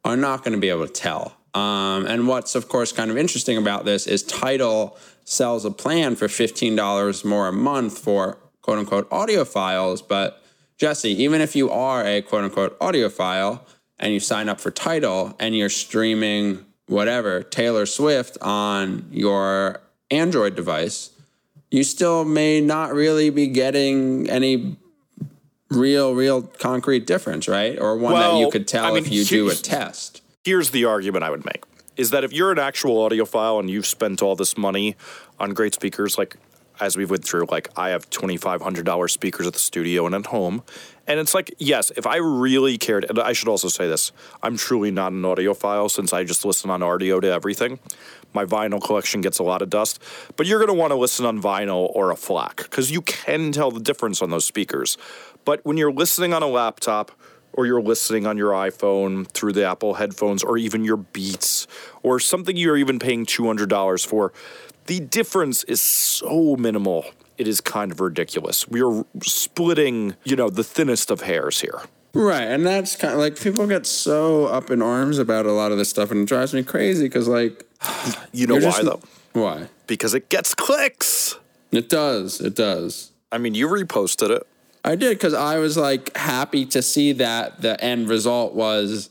[0.04, 1.38] are not going to be able to tell.
[1.54, 6.16] Um, and what's of course kind of interesting about this is Tidal sells a plan
[6.16, 10.42] for $15 more a month for quote unquote audiophiles, but
[10.78, 13.60] Jesse, even if you are a quote unquote audiophile
[13.98, 19.80] and you sign up for Tidal and you're streaming whatever, Taylor Swift on your
[20.10, 21.10] Android device,
[21.70, 24.76] you still may not really be getting any
[25.68, 27.78] real, real concrete difference, right?
[27.78, 30.22] Or one that you could tell I mean, if you do a test.
[30.44, 31.62] here's the argument I would make
[32.00, 34.96] is that if you're an actual audiophile and you've spent all this money
[35.38, 36.34] on great speakers, like
[36.80, 40.62] as we've went through, like I have $2,500 speakers at the studio and at home.
[41.06, 44.56] And it's like, yes, if I really cared, and I should also say this, I'm
[44.56, 47.78] truly not an audiophile since I just listen on audio to everything.
[48.32, 50.00] My vinyl collection gets a lot of dust,
[50.36, 53.70] but you're to want to listen on vinyl or a FLAC because you can tell
[53.70, 54.96] the difference on those speakers.
[55.44, 57.12] But when you're listening on a laptop,
[57.52, 61.66] or you're listening on your iPhone through the Apple headphones, or even your Beats,
[62.02, 64.32] or something you're even paying $200 for,
[64.86, 67.04] the difference is so minimal.
[67.38, 68.68] It is kind of ridiculous.
[68.68, 71.80] We are splitting, you know, the thinnest of hairs here.
[72.12, 72.42] Right.
[72.42, 75.78] And that's kind of like people get so up in arms about a lot of
[75.78, 77.64] this stuff and it drives me crazy because, like,
[78.32, 79.00] You know why, just- though?
[79.32, 79.68] why?
[79.86, 81.36] Because it gets clicks.
[81.72, 82.40] It does.
[82.40, 83.12] It does.
[83.32, 84.46] I mean, you reposted it.
[84.84, 89.10] I did because I was like happy to see that the end result was,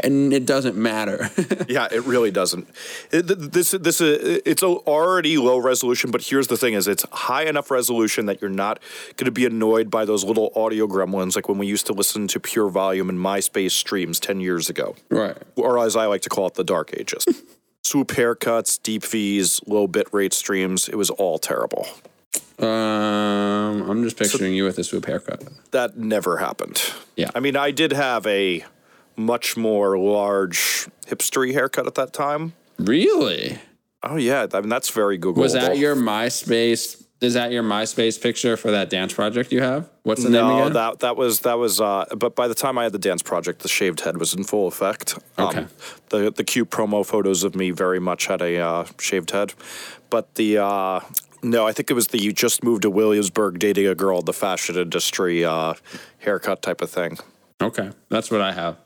[0.00, 1.30] and it doesn't matter.
[1.68, 2.66] Yeah, it really doesn't.
[3.12, 7.44] It, this this uh, it's already low resolution, but here's the thing: is it's high
[7.44, 8.80] enough resolution that you're not
[9.16, 12.26] going to be annoyed by those little audio gremlins, like when we used to listen
[12.28, 15.36] to PureVolume and MySpace streams ten years ago, right.
[15.56, 17.26] or as I like to call it, the dark ages.
[17.84, 20.88] Swoop haircuts, deep V's, low bit rate streams.
[20.88, 21.86] It was all terrible.
[22.58, 25.42] Um, I'm just picturing you with a swoop haircut.
[25.70, 26.82] That never happened.
[27.16, 27.30] Yeah.
[27.34, 28.64] I mean, I did have a
[29.16, 32.54] much more large hipstery haircut at that time.
[32.78, 33.58] Really?
[34.02, 35.38] Oh yeah, I mean that's very Googleable.
[35.38, 37.04] Was that your MySpace?
[37.20, 39.90] Is that your MySpace picture for that dance project you have?
[40.04, 40.72] What's the name No, again?
[40.74, 41.80] that that was that was.
[41.80, 44.44] Uh, but by the time I had the dance project, the shaved head was in
[44.44, 45.18] full effect.
[45.36, 45.66] Okay.
[46.10, 49.54] the the cute promo photos of me very much had a uh, shaved head,
[50.10, 51.00] but the uh,
[51.42, 54.24] no, I think it was the you just moved to Williamsburg dating a girl, in
[54.24, 55.74] the fashion industry uh,
[56.18, 57.18] haircut type of thing.
[57.62, 58.76] okay, that's what I have.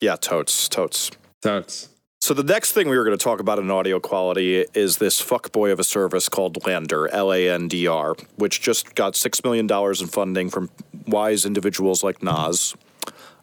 [0.00, 1.10] Yeah, totes, totes.
[1.42, 1.88] Totes.
[2.20, 5.22] So the next thing we were going to talk about in audio quality is this
[5.22, 10.50] fuckboy of a service called LANDR, L-A-N-D-R, which just got six million dollars in funding
[10.50, 10.68] from
[11.06, 12.74] wise individuals like Nas.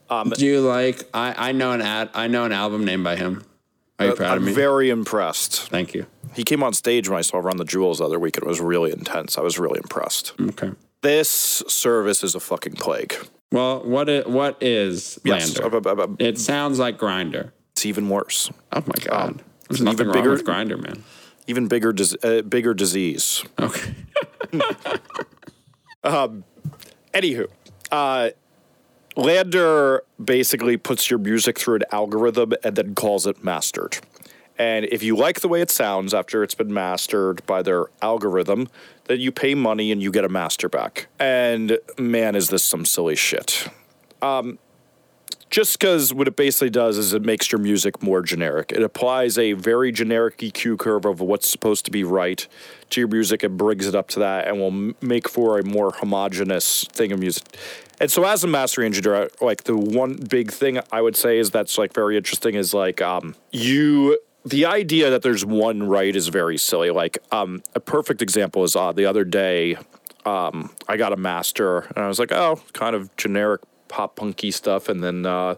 [0.10, 1.04] Do you like?
[1.14, 2.10] I I know an ad.
[2.14, 3.44] I know an album named by him.
[3.98, 4.54] Are you proud I'm of me?
[4.54, 5.70] very impressed.
[5.70, 6.06] Thank you.
[6.36, 8.38] He came on stage when I saw Run the Jewels the other week.
[8.38, 9.38] and It was really intense.
[9.38, 10.34] I was really impressed.
[10.40, 10.72] Okay.
[11.02, 11.30] This
[11.68, 13.16] service is a fucking plague.
[13.52, 15.86] Well, what is, what is Yes, LANDR?
[15.86, 17.52] uh, uh, uh, It sounds like Grindr.
[17.74, 18.50] It's even worse.
[18.74, 19.42] Oh my god.
[19.70, 21.04] There's nothing even wrong bigger- with Grindr, man.
[21.48, 23.44] Even bigger, dis- uh, bigger disease.
[23.60, 23.94] Okay.
[27.14, 27.48] Anywho,
[27.92, 28.30] uh,
[29.16, 33.98] LANDR basically puts your music through an algorithm and then calls it mastered.
[34.58, 38.70] And if you like the way it sounds after it's been mastered by their algorithm,
[39.06, 41.08] then you pay money and you get a master back.
[41.20, 43.68] And man, is this some silly shit.
[44.22, 44.58] Um,
[45.50, 48.72] just because what it basically does is it makes your music more generic.
[48.72, 52.46] It applies a very generic EQ curve of what's supposed to be right
[52.90, 55.92] to your music and brings it up to that and will make for a more
[55.92, 57.44] homogenous thing of music.
[58.02, 61.52] And so, as a mastering engineer, like the one big thing I would say is
[61.52, 64.18] that's like very interesting is like um, you.
[64.46, 66.92] The idea that there's one right is very silly.
[66.92, 69.78] Like um, a perfect example is uh, the other day
[70.26, 74.52] um, I got a master, and I was like, oh, kind of generic pop punky
[74.52, 75.56] stuff, and then uh,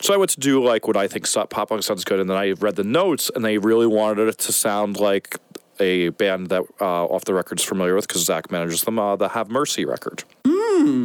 [0.00, 2.36] so I went to do like what I think pop punk sounds good, and then
[2.36, 5.38] I read the notes, and they really wanted it to sound like
[5.80, 9.30] a band that uh, off the record's familiar with because Zach manages them, uh, the
[9.30, 10.24] Have Mercy record.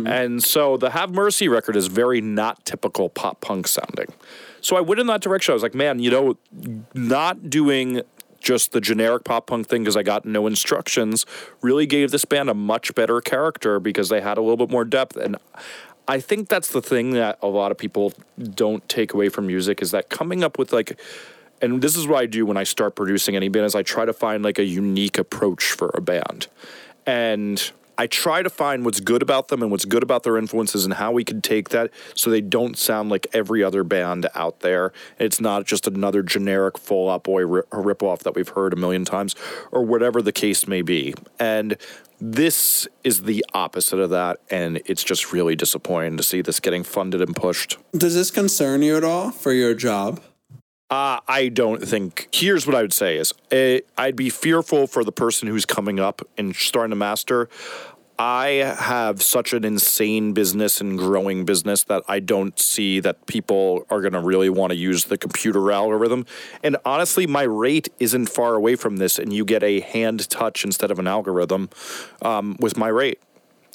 [0.05, 4.07] And so the Have Mercy record is very not typical pop punk sounding.
[4.61, 5.51] So I went in that direction.
[5.51, 6.37] I was like, man, you know,
[6.93, 8.01] not doing
[8.39, 11.25] just the generic pop punk thing because I got no instructions
[11.61, 14.85] really gave this band a much better character because they had a little bit more
[14.85, 15.17] depth.
[15.17, 15.37] And
[16.07, 19.81] I think that's the thing that a lot of people don't take away from music
[19.81, 20.99] is that coming up with like,
[21.61, 24.05] and this is what I do when I start producing any band is I try
[24.05, 26.47] to find like a unique approach for a band.
[27.05, 30.85] And I try to find what's good about them and what's good about their influences
[30.85, 34.61] and how we can take that so they don't sound like every other band out
[34.61, 34.93] there.
[35.19, 39.03] It's not just another generic Fall Out Boy rip, ripoff that we've heard a million
[39.03, 39.35] times
[39.69, 41.13] or whatever the case may be.
[41.41, 41.75] And
[42.21, 44.39] this is the opposite of that.
[44.49, 47.77] And it's just really disappointing to see this getting funded and pushed.
[47.91, 50.21] Does this concern you at all for your job?
[50.89, 52.29] Uh, I don't think.
[52.31, 55.99] Here's what I would say: is uh, I'd be fearful for the person who's coming
[55.99, 57.47] up and starting to master.
[58.17, 63.85] I have such an insane business and growing business that I don't see that people
[63.89, 66.25] are going to really want to use the computer algorithm.
[66.61, 70.65] And honestly, my rate isn't far away from this, and you get a hand touch
[70.65, 71.69] instead of an algorithm
[72.21, 73.21] um, with my rate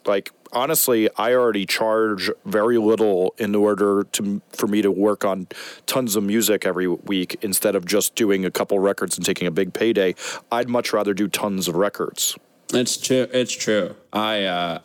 [0.06, 5.46] like honestly i already charge very little in order to for me to work on
[5.86, 9.50] tons of music every week instead of just doing a couple records and taking a
[9.50, 10.14] big payday
[10.52, 12.36] i'd much rather do tons of records
[12.72, 13.28] It's true.
[13.32, 13.94] It's true.
[14.12, 14.78] I uh,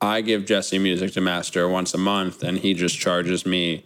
[0.00, 3.84] I give Jesse music to master once a month, and he just charges me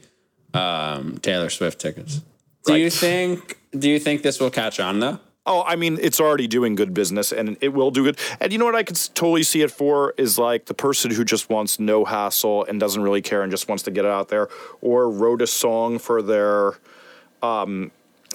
[0.54, 2.20] um, Taylor Swift tickets.
[2.64, 3.58] Do you think?
[3.76, 5.18] Do you think this will catch on though?
[5.46, 8.58] Oh i mean it's already doing good business and it will do good and you
[8.58, 11.80] know what i could totally see it for is like the person who just wants
[11.80, 14.48] no hassle and doesn't really care and just wants to get it out there
[14.80, 16.74] or wrote a song for their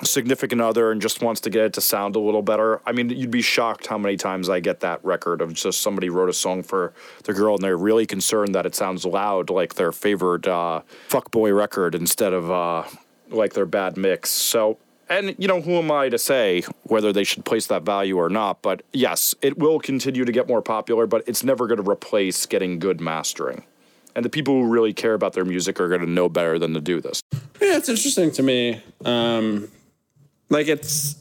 [0.04, 2.82] significant other and just wants to get it to sound a little better.
[2.86, 6.10] I mean, you'd be shocked how many times I get that record of just somebody
[6.10, 6.93] wrote a song for
[7.24, 11.56] the girl and they're really concerned that it sounds loud like their favorite uh, fuckboy
[11.56, 12.84] record instead of uh,
[13.30, 14.30] like their bad mix.
[14.30, 14.78] So,
[15.10, 18.30] and you know, who am I to say whether they should place that value or
[18.30, 18.62] not?
[18.62, 22.46] But yes, it will continue to get more popular, but it's never going to replace
[22.46, 23.63] getting good mastering.
[24.15, 26.74] And the people who really care about their music are going to know better than
[26.74, 27.22] to do this.
[27.62, 28.82] Yeah, it's interesting to me.
[29.06, 29.67] Um,
[30.50, 31.15] like it's,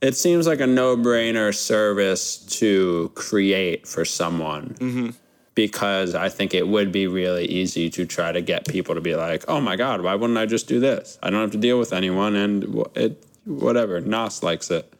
[0.00, 5.14] it seems like a no-brainer service to create for someone.
[5.54, 9.14] Because I think it would be really easy to try to get people to be
[9.14, 11.18] like, "Oh my God, why wouldn't I just do this?
[11.22, 14.92] I don't have to deal with anyone, and it whatever." Nas likes it.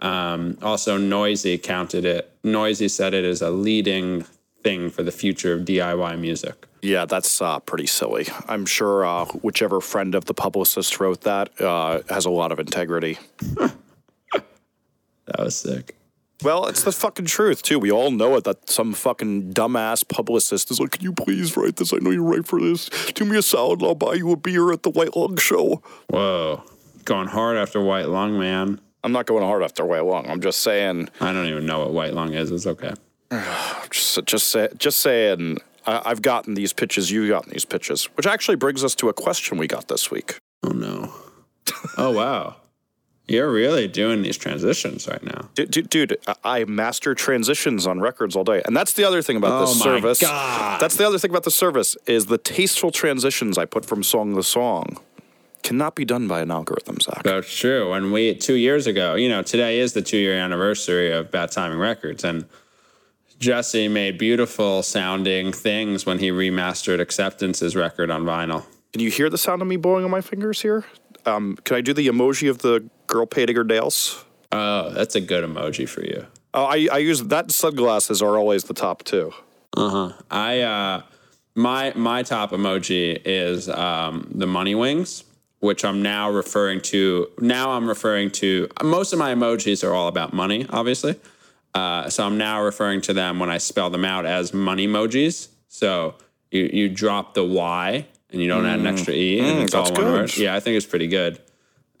[0.00, 2.32] Um, also, Noisey counted it.
[2.44, 4.24] Noisey said it is a leading
[4.62, 6.66] thing for the future of DIY music.
[6.82, 8.28] Yeah, that's uh, pretty silly.
[8.46, 12.60] I'm sure uh, whichever friend of the publicist wrote that uh, has a lot of
[12.60, 13.18] integrity.
[15.28, 15.94] That was sick.
[16.42, 17.80] Well, it's the fucking truth, too.
[17.80, 21.76] We all know it that some fucking dumbass publicist is like, Can you please write
[21.76, 21.92] this?
[21.92, 22.88] I know you're right for this.
[23.14, 25.82] Do me a solid, and I'll buy you a beer at the White Lung Show.
[26.08, 26.62] Whoa,
[27.04, 28.80] going hard after White Lung, man.
[29.02, 30.28] I'm not going hard after White Lung.
[30.28, 32.50] I'm just saying, I don't even know what White Lung is.
[32.50, 32.94] It's okay.
[33.90, 38.26] just, just, say, just saying, I, I've gotten these pitches, you've gotten these pitches, which
[38.26, 40.38] actually brings us to a question we got this week.
[40.62, 41.12] Oh no.
[41.96, 42.56] oh wow.
[43.28, 45.50] You're really doing these transitions right now.
[45.54, 49.36] Dude, dude, dude, I- master transitions on records all day, and that's the other thing
[49.36, 50.20] about this Oh my service.
[50.20, 50.80] God.
[50.80, 54.34] That's the other thing about the service is the tasteful transitions I put from song
[54.34, 54.98] to song.
[55.62, 57.22] cannot be done by an algorithm, Zach.
[57.24, 57.92] That's true.
[57.92, 61.50] And we two years ago, you know, today is the two year anniversary of Bad
[61.52, 62.46] Timing Records, and
[63.38, 68.64] Jesse made beautiful sounding things when he remastered Acceptance's record on vinyl.
[68.92, 70.84] Can you hear the sound of me blowing on my fingers here?
[71.28, 74.24] Um, can I do the emoji of the girl painting her nails?
[74.50, 76.26] Oh, that's a good emoji for you.
[76.54, 79.32] Oh, I, I use that sunglasses are always the top two.
[80.30, 81.02] I uh
[81.54, 85.24] my my top emoji is um the money wings,
[85.60, 90.08] which I'm now referring to now I'm referring to most of my emojis are all
[90.08, 91.16] about money, obviously.
[91.74, 95.48] Uh, so I'm now referring to them when I spell them out as money emojis.
[95.68, 96.14] So
[96.50, 99.84] you you drop the Y and you don't add an extra E and it's all
[99.84, 100.12] that's one good.
[100.20, 100.36] word.
[100.36, 101.40] Yeah, I think it's pretty good.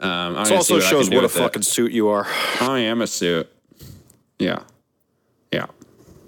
[0.00, 1.38] Um, I'm It gonna see also what I shows can do what a with it.
[1.40, 2.26] fucking suit you are.
[2.60, 3.50] I am a suit.
[4.38, 4.60] Yeah.
[5.52, 5.66] Yeah.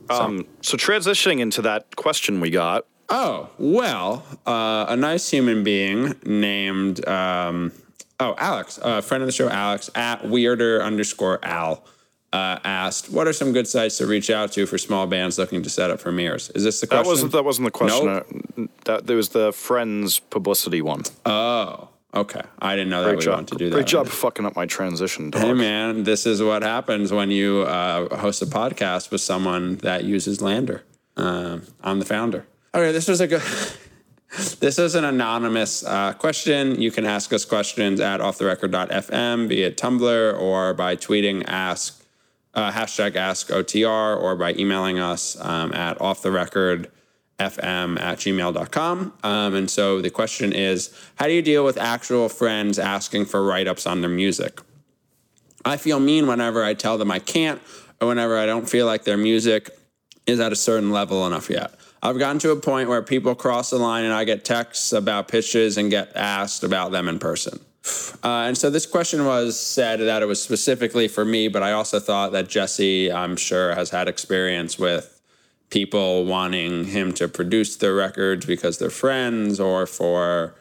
[0.08, 6.14] Um, so transitioning into that question we got, Oh, well, uh, a nice human being
[6.24, 7.72] named, um,
[8.20, 11.84] oh, Alex, a friend of the show, Alex, at weirder underscore Al,
[12.32, 15.62] uh, asked, What are some good sites to reach out to for small bands looking
[15.62, 16.50] to set up premieres?
[16.50, 17.08] Is this the that question?
[17.10, 18.06] wasn't that wasn't the question.
[18.06, 18.26] Nope.
[18.58, 21.02] Uh, That there was the friends publicity one.
[21.26, 22.42] Oh, okay.
[22.60, 23.34] I didn't know that Great we job.
[23.34, 23.74] wanted to do that.
[23.74, 25.42] Great job fucking up my transition, dog.
[25.42, 30.04] Hey, man, this is what happens when you uh, host a podcast with someone that
[30.04, 30.82] uses LANDR.
[31.16, 32.46] Um, I'm the founder.
[32.74, 33.42] Okay, this was a good.
[34.60, 36.80] This is an anonymous uh, question.
[36.80, 41.99] You can ask us questions at offtherecord.fm via Tumblr or by tweeting ask
[42.54, 46.88] uh, hashtag ask OTR or by emailing us um, at offtherecordfm
[47.38, 49.12] at gmail.com.
[49.22, 53.44] Um, and so the question is How do you deal with actual friends asking for
[53.44, 54.60] write ups on their music?
[55.64, 57.60] I feel mean whenever I tell them I can't
[58.00, 59.70] or whenever I don't feel like their music
[60.26, 61.74] is at a certain level enough yet.
[62.02, 65.28] I've gotten to a point where people cross the line and I get texts about
[65.28, 67.60] pitches and get asked about them in person.
[68.22, 71.72] Uh, and so this question was said that it was specifically for me, but I
[71.72, 75.20] also thought that Jesse, I'm sure, has had experience with
[75.70, 80.54] people wanting him to produce their records because they're friends or for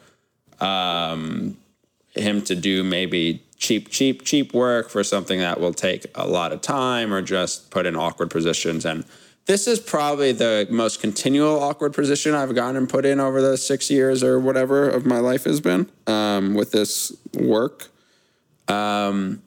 [0.60, 1.56] um,
[2.14, 6.52] him to do maybe cheap, cheap, cheap work for something that will take a lot
[6.52, 8.86] of time or just put in awkward positions.
[8.86, 9.04] And
[9.50, 13.56] this is probably the most continual awkward position I've gotten and put in over the
[13.56, 17.88] six years or whatever of my life has been um, with this work.
[18.68, 19.42] Um,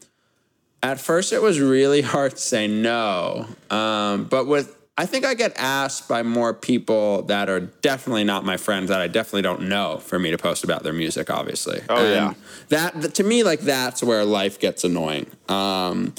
[0.81, 5.35] at first, it was really hard to say no, um, but with I think I
[5.35, 9.69] get asked by more people that are definitely not my friends that I definitely don't
[9.69, 11.29] know for me to post about their music.
[11.29, 12.33] Obviously, Oh, yeah.
[12.67, 15.27] that to me like that's where life gets annoying.
[15.47, 16.13] Um,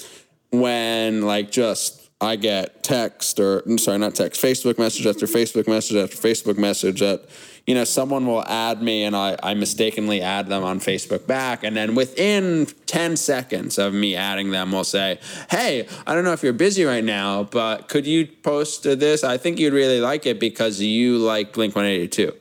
[0.51, 5.97] when like just I get text or sorry, not text, Facebook message after Facebook message
[5.97, 7.25] after Facebook message that
[7.67, 11.65] you know someone will add me and I, I mistakenly add them on Facebook back,
[11.65, 15.19] and then within ten seconds of me adding them, will say,
[15.51, 19.25] "Hey, I don't know if you're busy right now, but could you post this?
[19.25, 22.33] I think you'd really like it because you like Blink 182."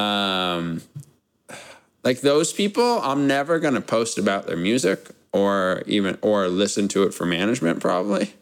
[0.00, 0.82] Um,
[2.04, 7.04] like those people, I'm never gonna post about their music or even or listen to
[7.04, 8.34] it for management probably.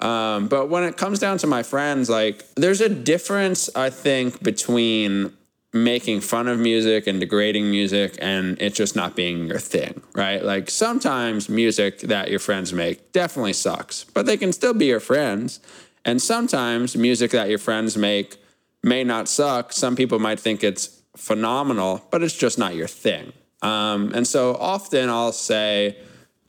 [0.00, 4.42] Um, but when it comes down to my friends, like there's a difference, I think,
[4.42, 5.32] between
[5.72, 10.42] making fun of music and degrading music and it just not being your thing, right?
[10.42, 15.00] Like sometimes music that your friends make definitely sucks, but they can still be your
[15.00, 15.60] friends.
[16.04, 18.36] And sometimes music that your friends make
[18.82, 19.72] may not suck.
[19.72, 23.32] Some people might think it's phenomenal, but it's just not your thing.
[23.62, 25.98] Um, and so often I'll say,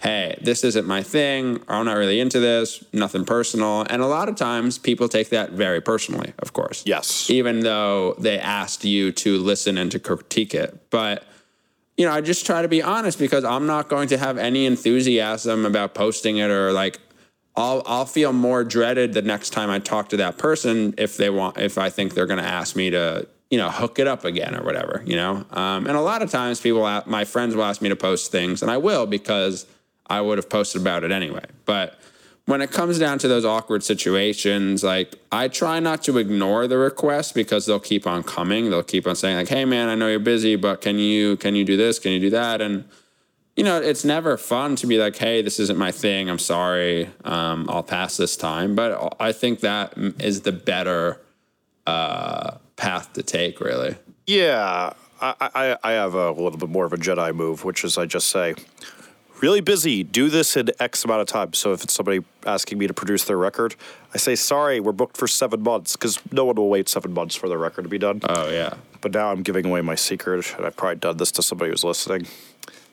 [0.02, 3.86] hey, this isn't my thing, I'm not really into this, nothing personal.
[3.88, 6.84] And a lot of times people take that very personally, of course.
[6.88, 7.30] Yes.
[7.30, 10.90] Even though they asked you to listen and to critique it.
[10.90, 11.24] But,
[11.98, 14.66] you know, I just try to be honest because I'm not going to have any
[14.66, 17.00] enthusiasm about posting it or like,
[17.56, 21.30] I'll, I'll feel more dreaded the next time I talk to that person if they
[21.30, 24.24] want if I think they're going to ask me to you know hook it up
[24.24, 27.66] again or whatever you know um, and a lot of times people my friends will
[27.66, 29.66] ask me to post things and I will because
[30.12, 32.00] I would have posted about it anyway but
[32.46, 36.78] when it comes down to those awkward situations like I try not to ignore the
[36.78, 40.08] request because they'll keep on coming they'll keep on saying like hey man I know
[40.08, 42.86] you're busy but can you can you do this can you do that and
[43.56, 46.30] you know, it's never fun to be like, hey, this isn't my thing.
[46.30, 47.10] I'm sorry.
[47.26, 48.76] Um, I'll pass this time.
[48.76, 51.22] But I think that is the better
[51.86, 53.96] uh, path to take, really.
[54.26, 57.98] Yeah, I, I, I have a little bit more of a Jedi move, which is
[57.98, 58.56] I just say,
[59.42, 60.04] really busy.
[60.04, 61.54] Do this in X amount of time.
[61.54, 63.76] So if it's somebody asking me to produce their record,
[64.14, 67.36] I say, sorry, we're booked for seven months because no one will wait seven months
[67.36, 68.22] for their record to be done.
[68.30, 68.76] Oh yeah.
[69.02, 71.84] but now I'm giving away my secret, and I've probably done this to somebody who's
[71.84, 72.28] listening.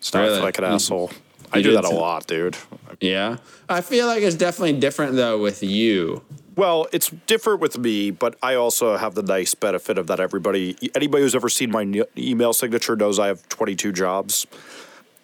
[0.00, 0.40] So now I Really?
[0.40, 0.74] like an Mhm.
[0.74, 1.10] asshole.
[1.52, 2.56] I do that a lot, dude.
[3.00, 3.36] Yeah.
[3.68, 6.22] I feel like it's definitely different though with you.
[6.56, 10.76] Well, it's different with me, but I also have the nice benefit of that everybody,
[10.94, 11.86] anybody who's ever seen my
[12.16, 14.46] email signature knows I have 22 jobs,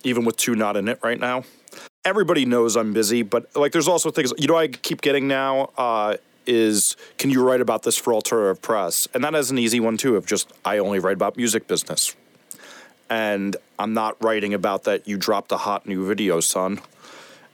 [0.05, 1.45] even with two not in it right now.
[2.05, 5.71] Everybody knows I'm busy, but like there's also things, you know, I keep getting now
[5.77, 9.09] uh, is can you write about this for alternative press?
[9.15, 12.15] And that is an easy one too, of just I only write about music business.
[13.09, 16.81] And I'm not writing about that you dropped a hot new video, son.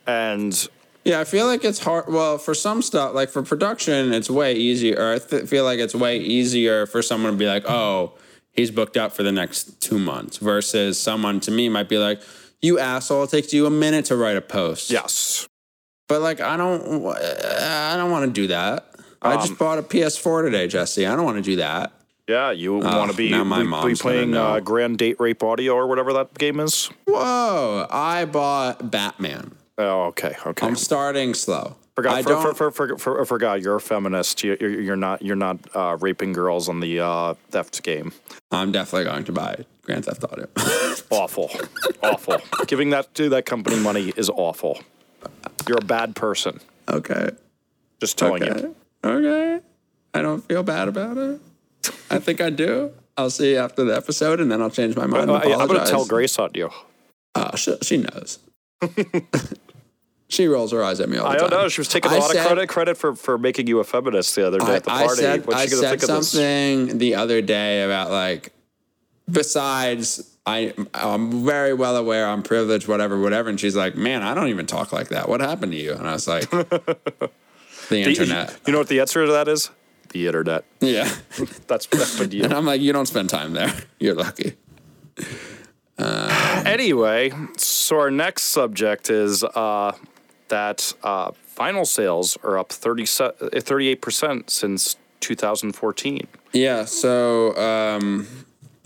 [0.07, 0.68] And
[1.05, 2.07] Yeah, I feel like it's hard.
[2.09, 5.14] Well, for some stuff, like for production, it's way easier.
[5.14, 8.12] I th- feel like it's way easier for someone to be like, "Oh,
[8.53, 12.20] he's booked up for the next two months," versus someone to me might be like,
[12.62, 13.24] "You asshole!
[13.24, 15.48] It takes you a minute to write a post." yes,
[16.09, 18.86] but like I don't, I don't want to do that.
[19.22, 21.07] I Um, just bought a PS4 today, Jesse.
[21.07, 21.92] I don't want to do that.
[22.26, 25.42] Yeah, you want to be, now my be- be mom's playing uh, Grand Date Rape
[25.42, 26.88] Audio or whatever that game is.
[27.07, 27.86] Whoa!
[27.90, 29.57] I bought Batman.
[29.76, 30.66] Oh, okay, okay.
[30.66, 31.76] I'm starting slow.
[32.03, 32.42] For, don't.
[32.42, 33.62] for, for, for, for, I forgot.
[33.62, 34.42] You're a feminist.
[34.44, 35.22] You, you're, you're not.
[35.22, 38.12] You're not uh, raping girls on the uh, theft game.
[38.51, 40.46] I'm definitely going to buy Grand Theft Auto.
[41.11, 41.51] Awful,
[42.05, 42.36] awful.
[42.66, 44.80] Giving that to that company money is awful.
[45.68, 46.61] You're a bad person.
[46.88, 47.30] okay.
[48.01, 48.61] Just telling Okay.
[48.61, 48.76] you.
[49.05, 49.64] Okay.
[50.14, 51.40] I don't feel bad about it.
[52.11, 52.92] I think I do.
[53.16, 55.30] I'll see you after the episode, and then I'll change my mind.
[55.30, 56.70] Uh, and I, am going to tell Grace on you.
[57.34, 58.38] Oh, she, she knows.
[60.30, 61.46] she rolls her eyes at me all the I time.
[61.46, 61.68] I don't know.
[61.68, 63.84] She was taking a I lot said- of credit credit for, for making you a
[63.84, 65.20] feminist the other day I, at the I party.
[65.20, 66.30] said, What's I she to said think of this?
[66.30, 68.52] something the other day about like,
[69.30, 73.48] besides, I, I'm very well aware I'm privileged, whatever, whatever.
[73.50, 75.28] And she's like, man, I don't even talk like that.
[75.28, 75.92] What happened to you?
[75.92, 77.30] And I was like, the
[77.92, 78.56] internet.
[78.66, 79.70] You know what the answer to that is?
[80.10, 80.64] The internet.
[80.80, 81.08] Yeah.
[81.66, 81.86] That's
[82.18, 82.44] what you.
[82.44, 83.72] And I'm like, you don't spend time there.
[84.00, 84.54] You're lucky.
[85.98, 89.92] Anyway, so our next subject is uh,
[90.51, 96.26] that uh, vinyl sales are up 30, 38% since 2014.
[96.53, 96.84] Yeah.
[96.84, 98.26] So um,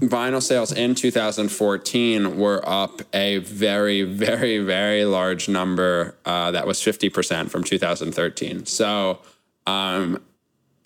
[0.00, 6.16] vinyl sales in 2014 were up a very, very, very large number.
[6.24, 8.66] Uh, that was 50% from 2013.
[8.66, 9.20] So
[9.66, 10.22] um,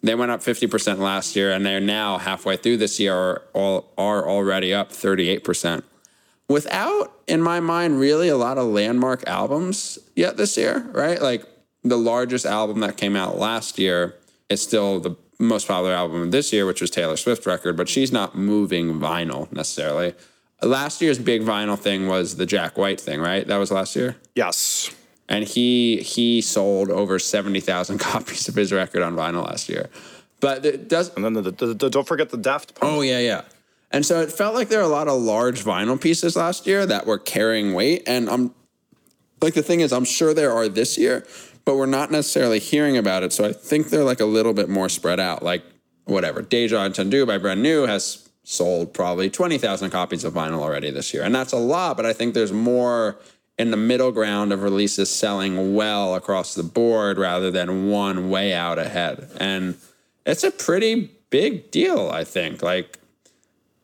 [0.03, 4.29] they went up 50% last year, and they're now halfway through this year are, are
[4.29, 5.83] already up 38%.
[6.49, 11.21] Without, in my mind, really a lot of landmark albums yet this year, right?
[11.21, 11.45] Like
[11.85, 14.15] the largest album that came out last year
[14.49, 17.89] is still the most popular album of this year, which was Taylor Swift record, but
[17.89, 20.15] she's not moving vinyl necessarily.
[20.63, 23.47] Last year's big vinyl thing was the Jack White thing, right?
[23.47, 24.91] That was last year Yes.
[25.29, 29.91] and he he sold over 70,000 copies of his record on vinyl last year.
[30.41, 32.93] But it does And then the, the, the, don't forget the Daft Punk.
[32.93, 33.43] Oh yeah, yeah.
[33.91, 36.85] And so it felt like there were a lot of large vinyl pieces last year
[36.87, 38.55] that were carrying weight and I'm
[39.41, 41.27] like the thing is I'm sure there are this year,
[41.65, 43.33] but we're not necessarily hearing about it.
[43.33, 45.43] So I think they're like a little bit more spread out.
[45.43, 45.63] Like
[46.05, 51.13] whatever, Deja Entendu by Brand New has sold probably 20,000 copies of vinyl already this
[51.13, 51.23] year.
[51.23, 53.19] And that's a lot, but I think there's more
[53.59, 58.55] in the middle ground of releases selling well across the board rather than one way
[58.55, 59.29] out ahead.
[59.39, 59.77] And
[60.25, 62.63] it's a pretty big deal, I think.
[62.63, 62.99] Like,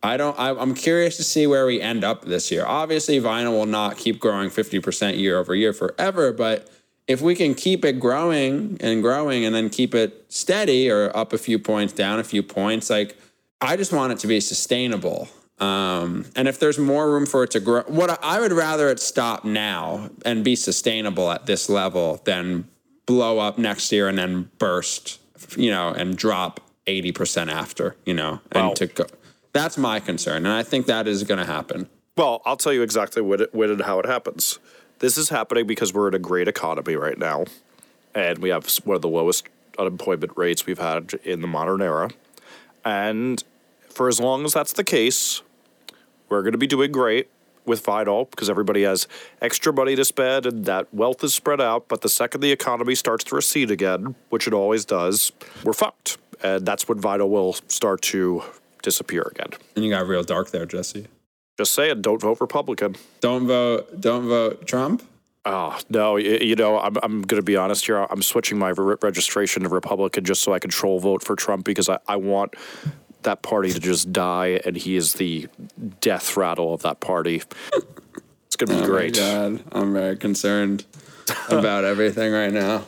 [0.04, 2.66] I don't, I, I'm curious to see where we end up this year.
[2.66, 6.68] Obviously, vinyl will not keep growing 50% year over year forever, but
[7.08, 11.32] if we can keep it growing and growing and then keep it steady or up
[11.32, 13.16] a few points, down a few points, like
[13.62, 15.28] I just want it to be sustainable.
[15.58, 18.90] Um, and if there's more room for it to grow, what I, I would rather
[18.90, 22.68] it stop now and be sustainable at this level than
[23.06, 25.18] blow up next year and then burst,
[25.56, 28.74] you know, and drop 80% after, you know, and Wow.
[28.74, 29.06] to go.
[29.54, 30.44] That's my concern.
[30.44, 31.88] And I think that is going to happen.
[32.16, 34.58] Well, I'll tell you exactly what it, when and how it happens.
[34.98, 37.44] This is happening because we're in a great economy right now,
[38.14, 39.48] and we have one of the lowest
[39.78, 42.10] unemployment rates we've had in the modern era.
[42.84, 43.42] And
[43.88, 45.42] for as long as that's the case,
[46.28, 47.28] we're going to be doing great
[47.64, 49.06] with vinyl because everybody has
[49.40, 51.86] extra money to spend and that wealth is spread out.
[51.88, 55.32] But the second the economy starts to recede again, which it always does,
[55.62, 56.18] we're fucked.
[56.42, 58.42] And that's when vinyl will start to
[58.84, 59.48] disappear again.
[59.74, 61.08] And you got real dark there, Jesse.
[61.58, 62.94] Just saying, don't vote Republican.
[63.20, 64.00] Don't vote.
[64.00, 65.02] Don't vote Trump.
[65.46, 66.16] Oh no!
[66.16, 67.98] You know, I'm I'm going to be honest here.
[67.98, 71.64] I'm switching my re- registration to Republican just so I can troll vote for Trump
[71.66, 72.54] because I, I want
[73.24, 75.48] that party to just die, and he is the
[76.00, 77.42] death rattle of that party.
[78.46, 79.16] It's to be Oh great.
[79.16, 80.86] my God, I'm very concerned
[81.50, 82.84] about everything right now.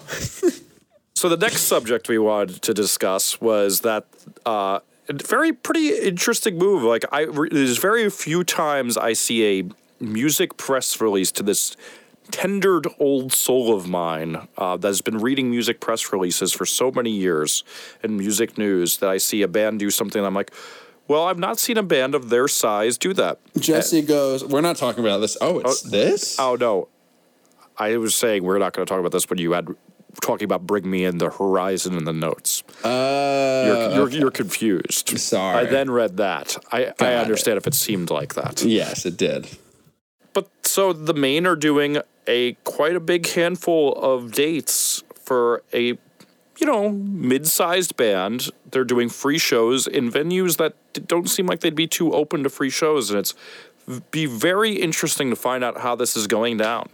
[1.14, 4.06] So the next subject we wanted to discuss was that
[4.46, 4.80] uh,
[5.12, 6.82] very pretty interesting move.
[6.82, 9.64] Like I, there's very few times I see a
[10.00, 11.76] music press release to this
[12.30, 16.90] tendered old soul of mine uh, that has been reading music press releases for so
[16.90, 17.62] many years
[18.02, 20.24] and music news that I see a band do something.
[20.24, 20.50] I'm like,
[21.08, 23.38] well, I've not seen a band of their size do that.
[23.58, 25.36] Jesse goes, "We're not talking about this.
[25.40, 26.36] Oh, it's this.
[26.38, 26.88] Oh no,
[27.78, 29.68] I was saying we're not going to talk about this when you had
[30.20, 32.62] talking about bring me in the horizon in the notes.
[32.84, 35.18] Uh, You're, you're, you're confused.
[35.18, 35.58] Sorry.
[35.58, 36.56] I then read that.
[36.72, 38.62] I, I understand if it seemed like that.
[38.62, 39.48] yes, it did.
[40.32, 45.98] But so the Maine are doing a quite a big handful of dates for a
[46.58, 48.50] you know mid-sized band.
[48.70, 50.74] They're doing free shows in venues that
[51.06, 53.34] don't seem like they'd be too open to free shows, and it's
[54.10, 56.88] be very interesting to find out how this is going down.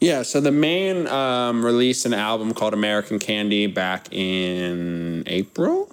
[0.00, 5.92] Yeah, so the Maine um, released an album called American Candy back in April.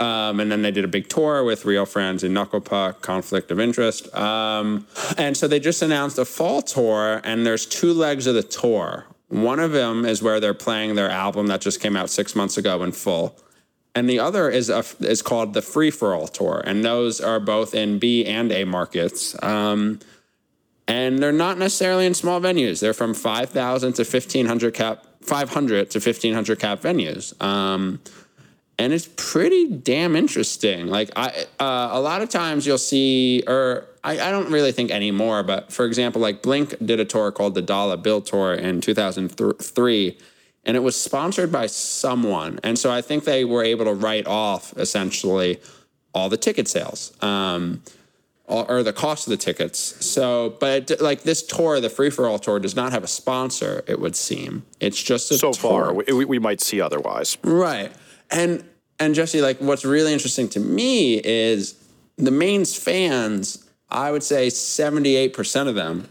[0.00, 3.50] Um, and then they did a big tour with Real Friends and Knuckle Puck, Conflict
[3.52, 4.12] of Interest.
[4.16, 4.86] Um,
[5.16, 9.04] and so they just announced a fall tour, and there's two legs of the tour.
[9.28, 12.56] One of them is where they're playing their album that just came out six months
[12.56, 13.36] ago in full.
[13.94, 17.38] And the other is a, is called the Free for All Tour, and those are
[17.38, 19.40] both in B and A markets.
[19.42, 20.00] Um,
[20.88, 22.80] and they're not necessarily in small venues.
[22.80, 27.40] They're from 5,000 to 1,500 cap, 500 to 1,500 cap venues.
[27.42, 28.00] Um,
[28.78, 30.88] and it's pretty damn interesting.
[30.88, 34.90] Like I, uh, a lot of times you'll see, or I, I don't really think
[34.90, 38.80] anymore, but for example, like Blink did a tour called the Dollar Bill Tour in
[38.80, 40.18] 2003,
[40.64, 42.58] and it was sponsored by someone.
[42.64, 45.60] And so I think they were able to write off essentially
[46.14, 47.12] all the ticket sales.
[47.22, 47.82] Um,
[48.60, 49.78] or the cost of the tickets.
[50.04, 53.82] So, but like this tour, the free for all tour, does not have a sponsor.
[53.86, 55.84] It would seem it's just a So tour.
[55.86, 57.38] far, we, we- might see otherwise.
[57.42, 57.90] right?
[58.30, 58.64] And
[58.98, 61.74] and Jesse, like what's really interesting to me is
[62.16, 63.64] the Maine's fans.
[63.90, 66.08] I would say seventy eight percent of them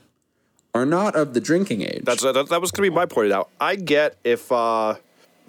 [0.73, 2.01] are not of the drinking age.
[2.03, 3.31] That's that, that was going to be my point.
[3.31, 3.49] Out.
[3.59, 4.95] I get if uh,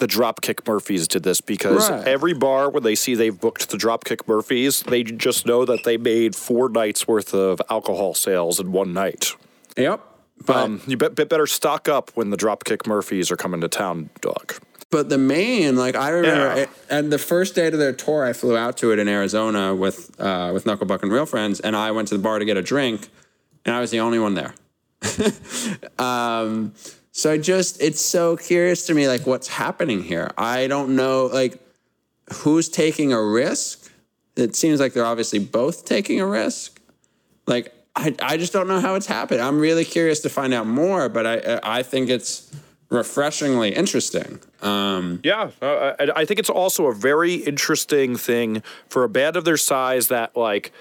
[0.03, 2.05] the Dropkick Murphys did this because Right.
[2.09, 5.97] every bar where they see they've booked the Dropkick Murphys, they just know that they
[5.97, 9.37] made four nights worth of alcohol sales in one night.
[9.77, 10.01] yep.
[10.45, 13.69] But Um, you bet, bet better stock up when the Dropkick Murphys are coming to
[13.69, 14.55] town, dog.
[14.91, 16.63] But the Maine, like I remember, Yeah.
[16.65, 19.73] it, and the first day of their tour, I flew out to it in Arizona
[19.73, 22.45] with uh, with Knuckle Puck and Real Friends, and I went to the bar to
[22.45, 23.09] get a drink,
[23.65, 24.53] and I was the only one there.
[25.99, 26.75] um,
[27.13, 30.31] so I just, it's so curious to me, like what's happening here.
[30.37, 31.61] I don't know, like
[32.33, 33.91] who's taking a risk.
[34.35, 36.81] It seems like they're obviously both taking a risk.
[37.47, 39.43] Like I, I just don't know how it's happened.
[39.43, 42.51] I'm really curious to find out more, but I, I think it's
[42.89, 44.41] refreshingly interesting.
[44.63, 49.37] Um, Yeah, uh, I, I think it's also a very interesting thing for a band
[49.37, 50.73] of their size that like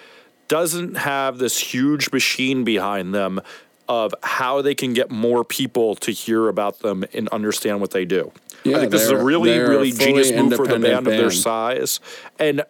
[0.48, 3.42] doesn't have this huge machine behind them
[3.88, 8.06] of how they can get more people to hear about them and understand what they
[8.06, 8.32] do.
[8.64, 11.14] Yeah, I think this is a really, really genius move for the independent band of
[11.14, 12.00] their size.
[12.38, 12.64] And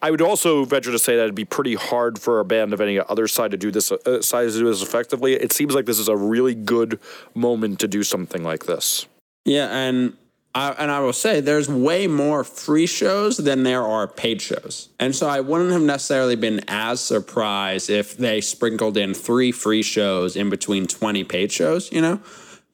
[0.00, 2.80] I would also venture to say that it'd be pretty hard for a band of
[2.80, 5.34] any other side to do this uh, size to do this effectively.
[5.34, 6.98] It seems like this is a really good
[7.34, 9.06] moment to do something like this.
[9.44, 10.16] Yeah, and
[10.54, 14.88] I and I will say there's way more free shows than there are paid shows.
[15.00, 19.82] And so I wouldn't have necessarily been as surprised if they sprinkled in three free
[19.82, 22.20] shows in between 20 paid shows, you know?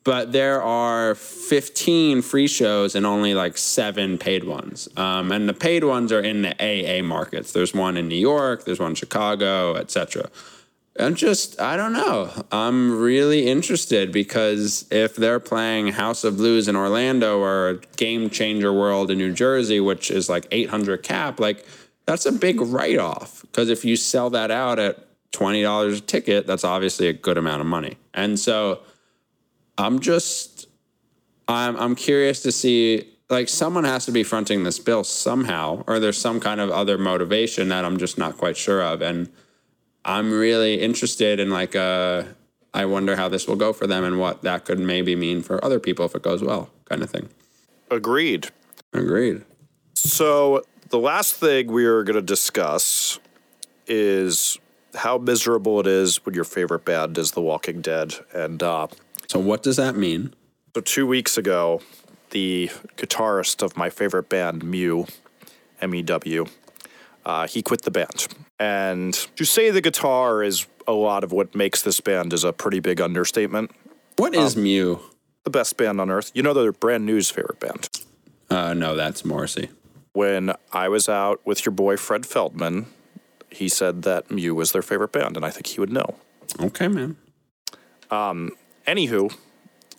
[0.03, 4.89] But there are 15 free shows and only like seven paid ones.
[4.97, 7.53] Um, and the paid ones are in the AA markets.
[7.53, 10.31] There's one in New York, there's one in Chicago, etc.
[10.99, 12.30] I'm just, I don't know.
[12.51, 18.72] I'm really interested because if they're playing House of Blues in Orlando or Game Changer
[18.72, 21.64] World in New Jersey, which is like 800 cap, like
[22.07, 23.42] that's a big write off.
[23.42, 27.61] Because if you sell that out at $20 a ticket, that's obviously a good amount
[27.61, 27.96] of money.
[28.12, 28.80] And so
[29.76, 30.66] I'm just,
[31.46, 36.01] I'm, I'm curious to see, like, someone has to be fronting this bill somehow, or
[36.01, 39.01] there's some kind of other motivation that I'm just not quite sure of.
[39.01, 39.28] And,
[40.05, 42.24] I'm really interested in like uh
[42.74, 45.62] I wonder how this will go for them and what that could maybe mean for
[45.64, 47.28] other people if it goes well, kind of thing.
[47.90, 48.49] Agreed.
[48.92, 49.44] Agreed.
[49.94, 53.18] So the last thing we are going to discuss
[53.86, 54.59] is
[54.94, 58.14] how miserable it is when your favorite band is The Walking Dead.
[58.34, 58.88] And uh,
[59.28, 60.34] So what does that mean?
[60.74, 61.80] so two weeks ago,
[62.30, 65.07] the guitarist of my favorite band, Mew,
[65.80, 66.46] M E W,
[67.24, 68.28] uh, he quit the band.
[68.58, 72.52] And to say the guitar is a lot of what makes this band is a
[72.52, 73.70] pretty big understatement.
[74.16, 75.00] What is Um, Mew?
[75.44, 76.30] The best band on earth.
[76.34, 77.88] You know, they're brand new's favorite band.
[78.50, 79.70] Uh, no, that's Morrissey.
[80.12, 82.86] When I was out with your boy Fred Feldman,
[83.50, 86.16] he said that Mew was their favorite band, and I think he would know.
[86.60, 87.16] Okay, man.
[88.10, 89.34] Anywho,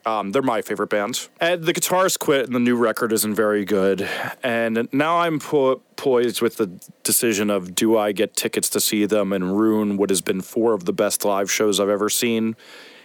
[0.10, 1.28] um, they're my favorite band.
[1.39, 4.07] And the guitarist quit, and the new record isn't very good.
[4.41, 6.68] And now I'm po- poised with the
[7.03, 10.74] decision of do I get tickets to see them and ruin what has been four
[10.74, 12.55] of the best live shows I've ever seen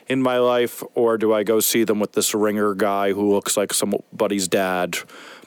[0.06, 3.56] in my life, or do I go see them with this ringer guy who looks
[3.56, 4.98] like somebody's dad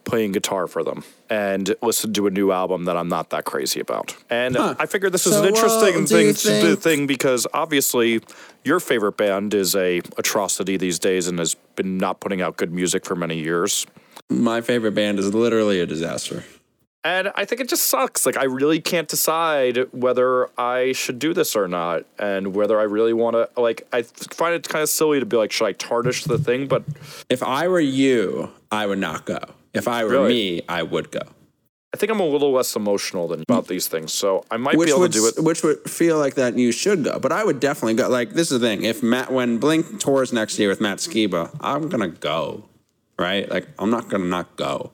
[0.07, 3.79] playing guitar for them and listen to a new album that I'm not that crazy
[3.79, 4.15] about?
[4.29, 7.45] And I figured this is So, an uh, interesting well, thing you to thing because
[7.53, 8.21] obviously
[8.63, 12.71] your favorite band is a atrocity these days and has been not putting out good
[12.71, 13.85] music for many years.
[14.29, 16.43] My favorite band is literally a disaster.
[17.03, 18.25] And I think it just sucks.
[18.25, 22.83] Like I really can't decide whether I should do this or not, and whether I
[22.83, 23.49] really want to.
[23.59, 26.67] Like I find it kind of silly to be like, should I tarnish the thing?
[26.67, 26.83] But
[27.29, 29.39] If I were you, I would not go.
[29.77, 30.33] If I were Really?
[30.33, 31.21] me, I would go.
[31.93, 33.67] I think I'm a little less emotional than about mm.
[33.69, 35.43] these things, so I might Which be able would to do it.
[35.43, 37.17] which would feel like that you should go.
[37.17, 38.09] But I would definitely go.
[38.09, 38.83] Like this is the thing.
[38.83, 42.65] If Matt when Blink tours next year with Matt Skiba, I'm gonna go.
[43.17, 43.49] Right?
[43.49, 44.91] Like I'm not gonna not go.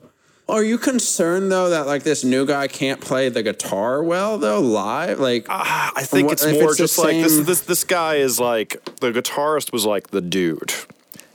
[0.48, 4.60] Are you concerned though that like this new guy can't play the guitar well though
[4.60, 5.18] live?
[5.18, 7.38] Like ah, I think what- it's more it's just like this.
[7.40, 10.72] This this guy is like the guitarist was like the dude.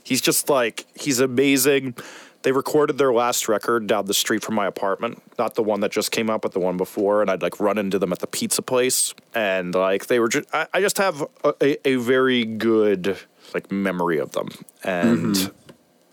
[0.04, 1.94] He's just like he's amazing.
[2.42, 5.90] They recorded their last record down the street from my apartment, not the one that
[5.92, 7.20] just came out, but the one before.
[7.20, 10.48] And I'd like run into them at the pizza place, and like they were just.
[10.54, 13.18] I, I just have a, a, very good
[13.52, 14.48] like memory of them,
[14.82, 15.52] and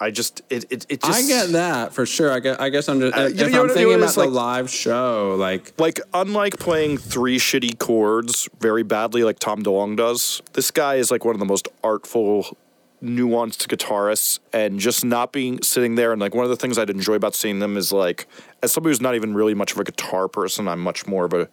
[0.02, 1.26] I just it it, it just Mm-hmm.
[1.26, 2.32] I get that for sure.
[2.32, 3.92] I guess I guess I'm just Uh, if you know- you I'm thinking you know
[3.92, 9.24] what about it's the live show, like Like, unlike playing three shitty chords very badly,
[9.24, 12.58] like Tom DeLonge does, this guy is like one of the most artful,
[13.04, 16.12] nuanced guitarists, and just not being sitting there.
[16.12, 18.28] And like, one of the things I'd enjoy about seeing them is like,
[18.64, 21.34] as somebody who's not even really much of a guitar person, I'm much more of
[21.34, 21.48] a,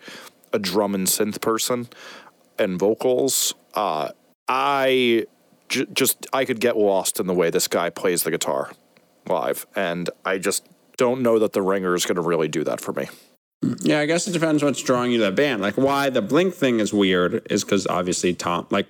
[0.53, 1.89] a drum and synth person
[2.59, 3.55] and vocals.
[3.75, 4.11] Uh,
[4.49, 5.27] I
[5.69, 8.71] j- just, I could get lost in the way this guy plays the guitar
[9.29, 9.67] live.
[9.75, 10.67] And I just
[10.97, 13.09] don't know that the ringer is going to really do that for me.
[13.81, 15.63] Yeah, I guess it depends what's drawing you to that band.
[15.63, 18.89] Like why the Blink thing is weird is because obviously Tom, like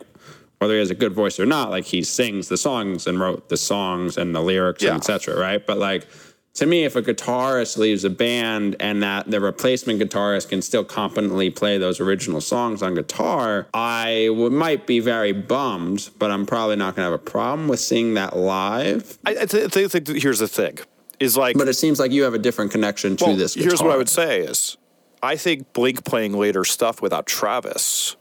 [0.65, 3.49] whether he has a good voice or not, like he sings the songs and wrote
[3.49, 4.91] the songs and the lyrics Yeah.
[4.93, 5.39] and etc.
[5.39, 6.07] Right, but like
[6.55, 10.85] to me, if a guitarist leaves a band and that the replacement guitarist can still
[10.85, 16.47] competently play those original songs on guitar, I would, might be very bummed, but I'm
[16.47, 19.19] probably not going to have a problem with seeing that live.
[19.27, 20.79] I, I th- th- think that here's the thing
[21.21, 23.55] is like But it seems like you have a different connection to well, this.
[23.55, 24.77] here's what I would say is
[25.25, 28.15] I think Blink playing later stuff without Travis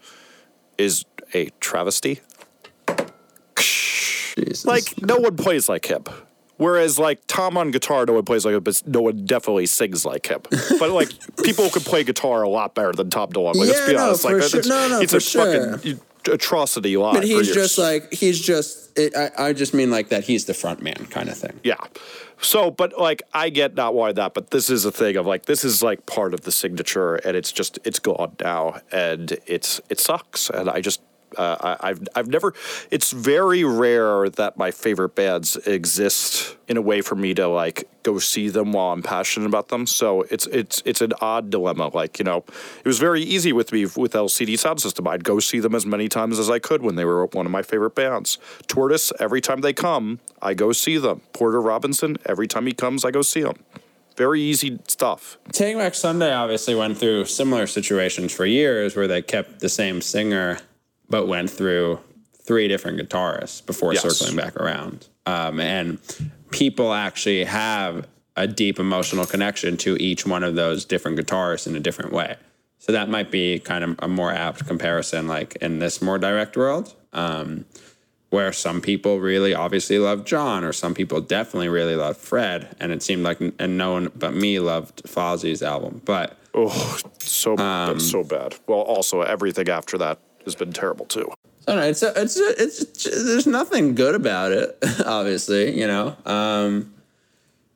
[0.79, 2.21] is a travesty.
[4.37, 4.65] Jesus.
[4.65, 6.03] Like no one plays like him.
[6.57, 10.05] Whereas like Tom on guitar, no one plays like him, but no one definitely sings
[10.05, 10.41] like him.
[10.79, 11.09] But like
[11.43, 13.55] people could play guitar a lot better than Tom DeLonge.
[13.55, 14.23] Like, let's Yeah, be no, honest.
[14.25, 14.59] Like sure.
[14.59, 15.77] it's, No, no, it's a sure.
[15.77, 15.99] fucking
[16.31, 17.15] atrocity live.
[17.15, 18.97] But he's just like he's just.
[18.97, 20.23] It, I, I just mean like that.
[20.25, 21.59] He's the front man kind of thing.
[21.63, 21.77] Yeah.
[22.39, 25.45] So, but like, I get not why that, but this is a thing of like,
[25.45, 29.81] this is like part of the signature, and it's just it's gone now, and it's
[29.89, 31.01] it sucks, and I just.
[31.37, 32.53] Uh, I, I've I've never.
[32.91, 37.87] It's very rare that my favorite bands exist in a way for me to like
[38.03, 39.85] go see them while I'm passionate about them.
[39.87, 41.87] So it's it's it's an odd dilemma.
[41.87, 42.43] Like you know,
[42.83, 45.09] it was very easy with me with LCD Soundsystem.
[45.09, 47.51] I'd go see them as many times as I could when they were one of
[47.51, 48.37] my favorite bands.
[48.67, 51.21] Tortoise, every time they come, I go see them.
[51.33, 53.55] Porter Robinson, every time he comes, I go see him.
[54.15, 55.37] Very easy stuff.
[55.51, 60.01] Taking Back Sunday obviously went through similar situations for years where they kept the same
[60.01, 60.59] singer,
[61.13, 61.99] but went through
[62.43, 64.01] three different guitarists before Yes.
[64.01, 65.07] circling back around.
[65.27, 65.99] Um, and
[66.49, 71.75] people actually have a deep emotional connection to each one of those different guitarists in
[71.75, 72.35] a different way.
[72.79, 76.57] So that might be kind of a more apt comparison, like in this more direct
[76.57, 76.95] world.
[77.13, 77.65] Um,
[78.31, 82.91] where some people really obviously love John, or some people definitely really love Fred, and
[82.91, 86.01] it seemed like and no one but me loved Fazzi's album.
[86.03, 88.55] But Oh, so Um, so bad.
[88.67, 91.31] Well, also everything after that has been terrible too.
[91.67, 91.81] I know.
[91.81, 94.77] It's a, it's a, it's there's nothing good about it.
[95.05, 96.15] Obviously, you know.
[96.25, 96.93] Um,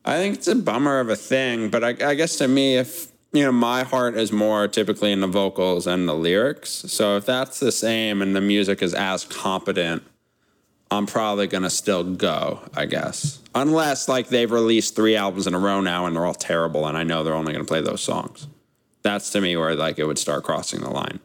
[0.04, 3.12] I think it's a bummer of a thing, but I, I guess to me, if
[3.32, 6.70] you know, my heart is more typically in the vocals and the lyrics.
[6.70, 10.02] So if that's the same and the music is as competent,
[10.90, 12.60] I'm probably gonna still go.
[12.74, 16.34] I guess, unless like they've released three albums in a row now and they're all
[16.34, 18.46] terrible, and I know they're only gonna play those songs.
[19.02, 21.20] that's to me where like it would start crossing the line.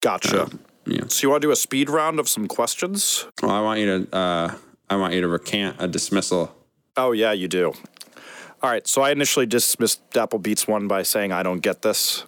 [0.00, 0.50] Gotcha.
[0.86, 1.02] Yeah.
[1.08, 3.26] So you want to do a speed round of some questions?
[3.42, 4.54] Well, I want you to uh,
[4.90, 6.54] I want you to recant a dismissal.
[6.96, 7.72] Oh yeah, you do.
[8.62, 8.86] All right.
[8.86, 12.24] So I initially dismissed Apple Beats one by saying I don't get this.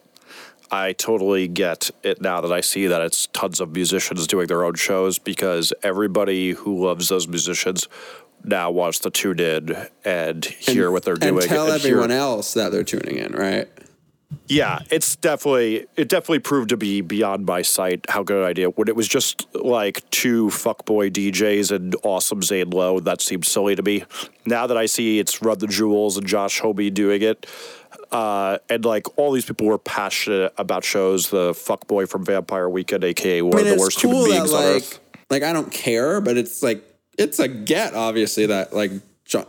[0.71, 4.65] I totally get it now that I see that it's tons of musicians doing their
[4.65, 7.87] own shows because everybody who loves those musicians
[8.43, 12.11] now wants to tune in and hear what they're doing and tell and hear- everyone
[12.11, 13.69] else that they're tuning in, right?
[14.47, 18.69] Yeah, it's definitely it definitely proved to be beyond my sight how good an idea.
[18.71, 23.75] When it was just like two fuckboy DJs and awesome Zane Lowe, that seemed silly
[23.77, 24.05] to me.
[24.47, 27.47] Now that I see it's Run the Jewels and Josh Homme doing it,
[28.11, 31.31] uh, and like all these people were passionate about shows.
[31.31, 34.37] The fuckboy from Vampire Weekend, aka one I mean, of the worst cool human that
[34.37, 35.01] beings on like earth.
[35.31, 36.85] like I don't care, but it's like
[37.19, 38.93] it's a get obviously that like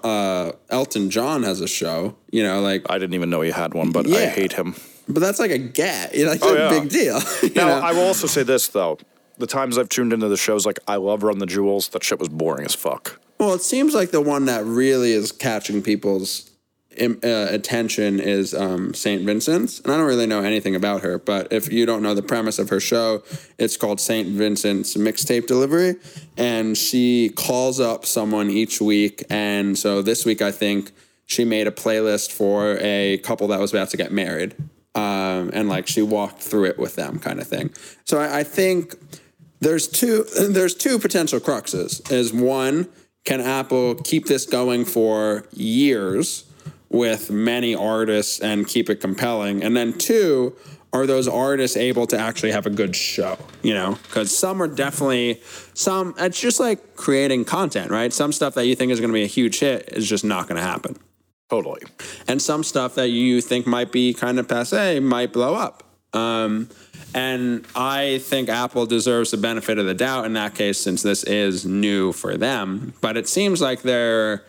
[0.03, 2.15] uh, Elton John has a show.
[2.31, 4.75] You know, like I didn't even know he had one, but I hate him.
[5.07, 6.15] but that's like a get.
[6.15, 6.79] You know, Like Oh, a yeah.
[6.79, 7.19] big deal.
[7.55, 7.85] Now, know?
[7.85, 8.97] I will also say this though:
[9.37, 11.89] the times I've tuned into the shows, like I love Run the Jewels.
[11.89, 13.19] That shit was boring as fuck.
[13.39, 16.49] Well, it seems like the one that really is catching people's
[17.01, 19.23] uh, attention is um, St.
[19.23, 19.79] Vincent's.
[19.79, 22.59] And I don't really know anything about her, but if you don't know the premise
[22.59, 23.23] of her show,
[23.57, 24.27] it's called St.
[24.29, 25.95] Vincent's Mixtape Delivery.
[26.37, 29.23] And she calls up someone each week.
[29.29, 30.91] And so this week, I think
[31.25, 34.55] she made a playlist for a couple that was about to get married.
[34.93, 37.73] Um, and like she walked through it with them, kind of thing.
[38.05, 38.95] So I, I think
[39.59, 42.11] there's two there's two potential cruxes.
[42.11, 42.87] Is one,
[43.25, 46.44] can Apple keep this going for years
[46.95, 49.63] with many artists and keep it compelling?
[49.63, 50.55] And then two,
[50.93, 53.37] are those artists able to actually have a good show?
[53.61, 55.41] You know, because some are definitely
[55.73, 56.15] some.
[56.17, 58.11] It's just like creating content, right?
[58.13, 60.47] Some stuff that you think is going to be a huge hit is just not
[60.47, 60.97] going to happen
[61.49, 61.81] Totally.
[62.27, 65.83] and some stuff that you think might be kind of passe might blow up.
[66.13, 66.69] Um,
[67.13, 71.23] and I think Apple deserves the benefit of the doubt in that case, since this
[71.23, 72.93] is new for them.
[73.01, 74.43] But it seems like they're,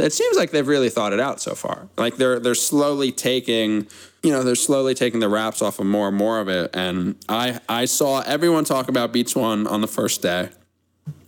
[0.00, 1.88] it seems like they've really thought it out so far.
[1.96, 3.86] Like they're they're slowly taking,
[4.22, 6.70] you know, they're slowly taking the wraps off of more and more of it.
[6.74, 10.50] And I I saw everyone talk about Beats One on the first day.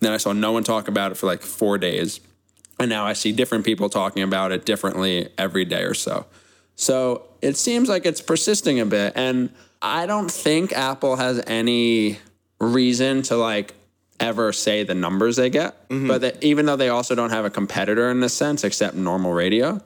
[0.01, 2.21] Then I saw no one talk about it for like four days.
[2.79, 6.27] And now I see different people talking about it differently every day or so.
[6.75, 9.13] So it seems like it's persisting a bit.
[9.15, 9.51] And
[9.81, 12.19] I don't think Apple has any
[12.61, 13.75] reason to like
[14.23, 15.77] ever say the numbers they get.
[16.07, 19.33] But that even though they also don't have a competitor in this sense, except normal
[19.33, 19.81] radio.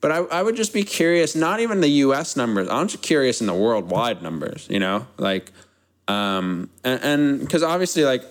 [0.00, 2.68] But I, I would just be curious, not even the US numbers.
[2.68, 5.06] I'm just curious in the worldwide numbers, you know?
[5.18, 5.52] Like,
[6.08, 8.22] um, and because obviously, like,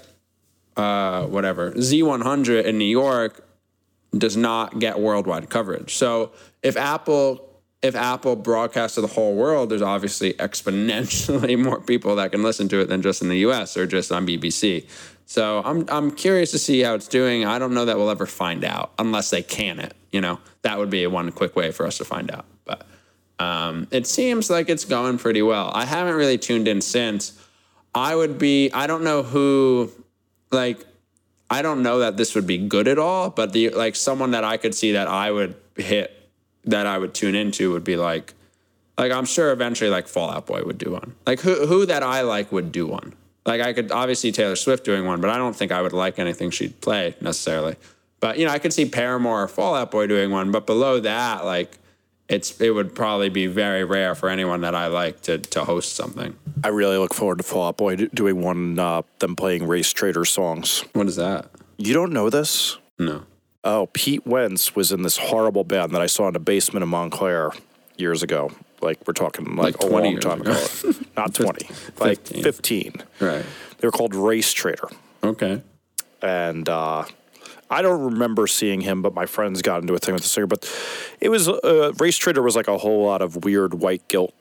[0.75, 3.47] uh, whatever, Z100 in New York
[4.15, 5.95] does not get worldwide coverage.
[5.95, 6.31] So
[6.61, 7.49] if Apple
[7.83, 12.69] if Apple broadcasts to the whole world, there's obviously exponentially more people that can listen
[12.69, 14.87] to it than just in the US or just on BBC.
[15.33, 17.43] So I'm I'm curious to see how it's doing.
[17.43, 20.39] I don't know that we'll ever find out unless they can it, you know.
[20.61, 22.45] That would be one quick way for us to find out.
[22.65, 22.85] But
[23.39, 25.71] um, it seems like it's going pretty well.
[25.73, 27.35] I haven't really tuned in since.
[27.95, 29.91] I would be I don't know who
[30.51, 30.85] like
[31.49, 34.43] I don't know that this would be good at all, but the like someone that
[34.43, 36.29] I could see that I would hit
[36.65, 38.35] that I would tune into would be like
[38.99, 41.15] like I'm sure eventually like Fall Out Boy would do one.
[41.25, 43.15] Like who who that I like would do one.
[43.45, 46.19] Like I could obviously Taylor Swift doing one, but I don't think I would like
[46.19, 47.75] anything she'd play necessarily.
[48.19, 50.99] But you know, I could see Paramore or Fall Out Boy doing one, but below
[51.01, 51.77] that, like
[52.29, 55.95] it's it would probably be very rare for anyone that I like to to host
[55.95, 56.35] something.
[56.63, 60.85] I really look forward to Fall Out Boy doing one, uh, them playing Racetraitor songs.
[60.93, 61.49] What is that?
[61.77, 62.77] You don't know this?
[62.97, 63.23] No.
[63.65, 66.89] Oh, Pete Wentz was in this horrible band that I saw in a basement in
[66.89, 67.51] Montclair
[67.97, 68.51] years ago.
[68.81, 70.51] Like we're talking like, Like a 20 long time ago.
[70.51, 70.93] ago.
[71.17, 71.67] Not 20,
[71.99, 72.43] like 15.
[72.43, 72.93] 15.
[73.21, 73.45] Right.
[73.77, 74.93] They were called Racetraitor.
[75.23, 75.61] Okay.
[76.21, 77.05] and uh,
[77.69, 80.47] I don't remember seeing him, but my friends got into a thing with the singer.
[80.47, 80.69] But
[81.21, 84.33] it was uh, Racetraitor was like a whole lot of weird white guilt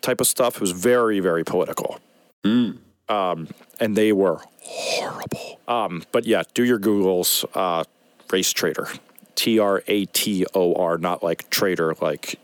[0.00, 0.54] type of stuff.
[0.56, 1.98] It was very very political,
[2.44, 3.48] um,
[3.80, 5.60] and they were horrible.
[5.66, 7.44] Um, but yeah, do your googles.
[7.54, 7.84] Uh,
[8.28, 8.98] Racetraitor,
[9.34, 12.38] T R A T O R, not like trader like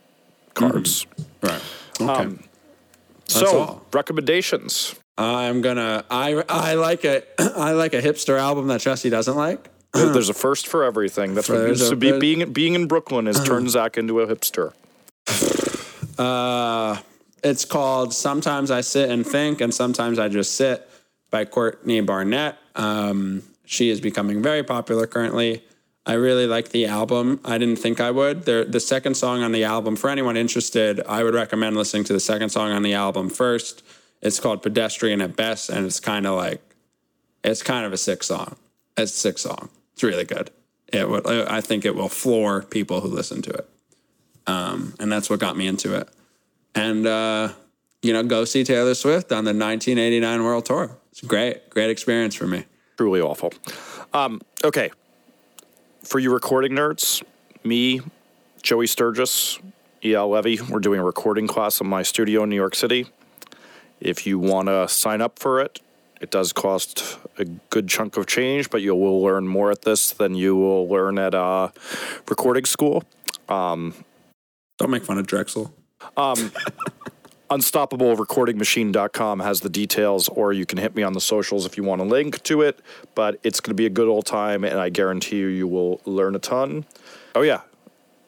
[0.54, 1.06] cards.
[1.42, 1.62] Right.
[2.00, 2.36] Okay.
[3.26, 3.86] So all.
[3.92, 4.94] recommendations.
[5.16, 6.04] I'm gonna.
[6.10, 7.22] I I like a
[7.56, 9.68] I like a hipster album that Jesse doesn't like.
[9.92, 11.34] There's a first for everything.
[11.34, 14.72] That's what to be being being in Brooklyn has turned Zach into a hipster.
[16.18, 17.00] Uh,
[17.44, 20.88] it's called "Sometimes I Sit and Think, and Sometimes I Just Sit"
[21.30, 22.58] by Courtney Barnett.
[22.74, 25.64] Um, she is becoming very popular currently.
[26.06, 27.40] I really like the album.
[27.44, 28.44] I didn't think I would.
[28.44, 32.12] The the second song on the album, for anyone interested, I would recommend listening to
[32.12, 33.82] the second song on the album first.
[34.20, 36.62] It's called Pedestrian at Best, and it's kind of like,
[37.42, 38.56] it's kind of a sick song.
[38.96, 39.68] It's a sick song.
[39.92, 40.50] It's really good.
[40.92, 43.68] It would, I think it will floor people who listen to it.
[44.46, 46.08] Um, and that's what got me into it.
[46.74, 47.50] And, uh,
[48.02, 50.96] you know, go see Taylor Swift on the 1989 World Tour.
[51.10, 52.64] It's a great, great experience for me.
[52.96, 53.52] Truly awful.
[54.12, 54.90] Um, okay.
[56.04, 57.22] For you recording nerds,
[57.64, 58.02] me,
[58.62, 59.58] Joey Sturgis,
[60.04, 60.28] E.L.
[60.28, 63.06] Levy, we're doing a recording class in my studio in New York City.
[64.00, 65.80] If you want to sign up for it,
[66.20, 70.10] it does cost a good chunk of change, but you will learn more at this
[70.10, 71.70] than you will learn at uh,
[72.28, 73.02] recording school.
[73.48, 73.94] Don't
[74.90, 75.74] make fun of Drexel.
[77.50, 82.00] unstoppablerecordingmachine.com has the details, or you can hit me on the socials if you want
[82.00, 82.80] a link to it.
[83.14, 86.00] But it's going to be a good old time, and I guarantee you, you will
[86.04, 86.84] learn a ton.
[87.34, 87.62] Oh, yeah.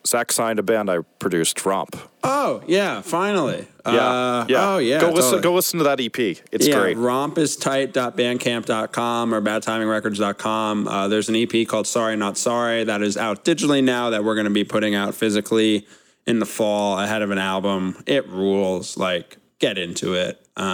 [0.06, 1.96] Zach signed a band I produced, Romp.
[2.22, 3.66] Oh, yeah, finally.
[3.84, 3.92] Yeah.
[3.92, 4.68] Uh, yeah.
[4.68, 5.00] Oh, yeah.
[5.00, 6.18] Go listen, go listen to that EP.
[6.18, 6.96] It's yeah, great.
[6.96, 10.88] rompistight.bandcamp.com or badtimingrecords.com.
[10.88, 14.36] Uh, there's an EP called Sorry Not Sorry that is out digitally now that we're
[14.36, 15.88] going to be putting out physically
[16.26, 18.02] in the fall ahead of an album.
[18.06, 18.96] It rules.
[18.96, 20.40] Like, get into it.
[20.56, 20.66] Um,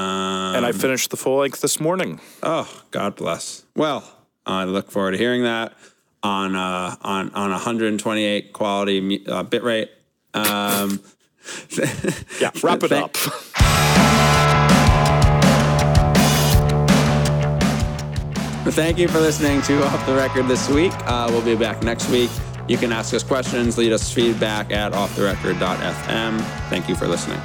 [0.57, 2.21] And I finished the full length this morning.
[2.43, 3.65] oh, God bless.
[3.77, 4.05] Well,
[4.47, 5.73] I look forward to hearing that
[6.23, 9.89] on uh, on on 128 quality uh, bitrate.
[10.35, 11.01] Um,
[12.41, 13.17] Yeah, wrap it up.
[18.65, 20.93] Thank you for listening to Off the Record this week.
[21.07, 22.31] Uh, we'll be back next week.
[22.69, 26.41] You can ask us questions, lead us feedback at offtherecord.fm.
[26.69, 27.41] Thank you for listening.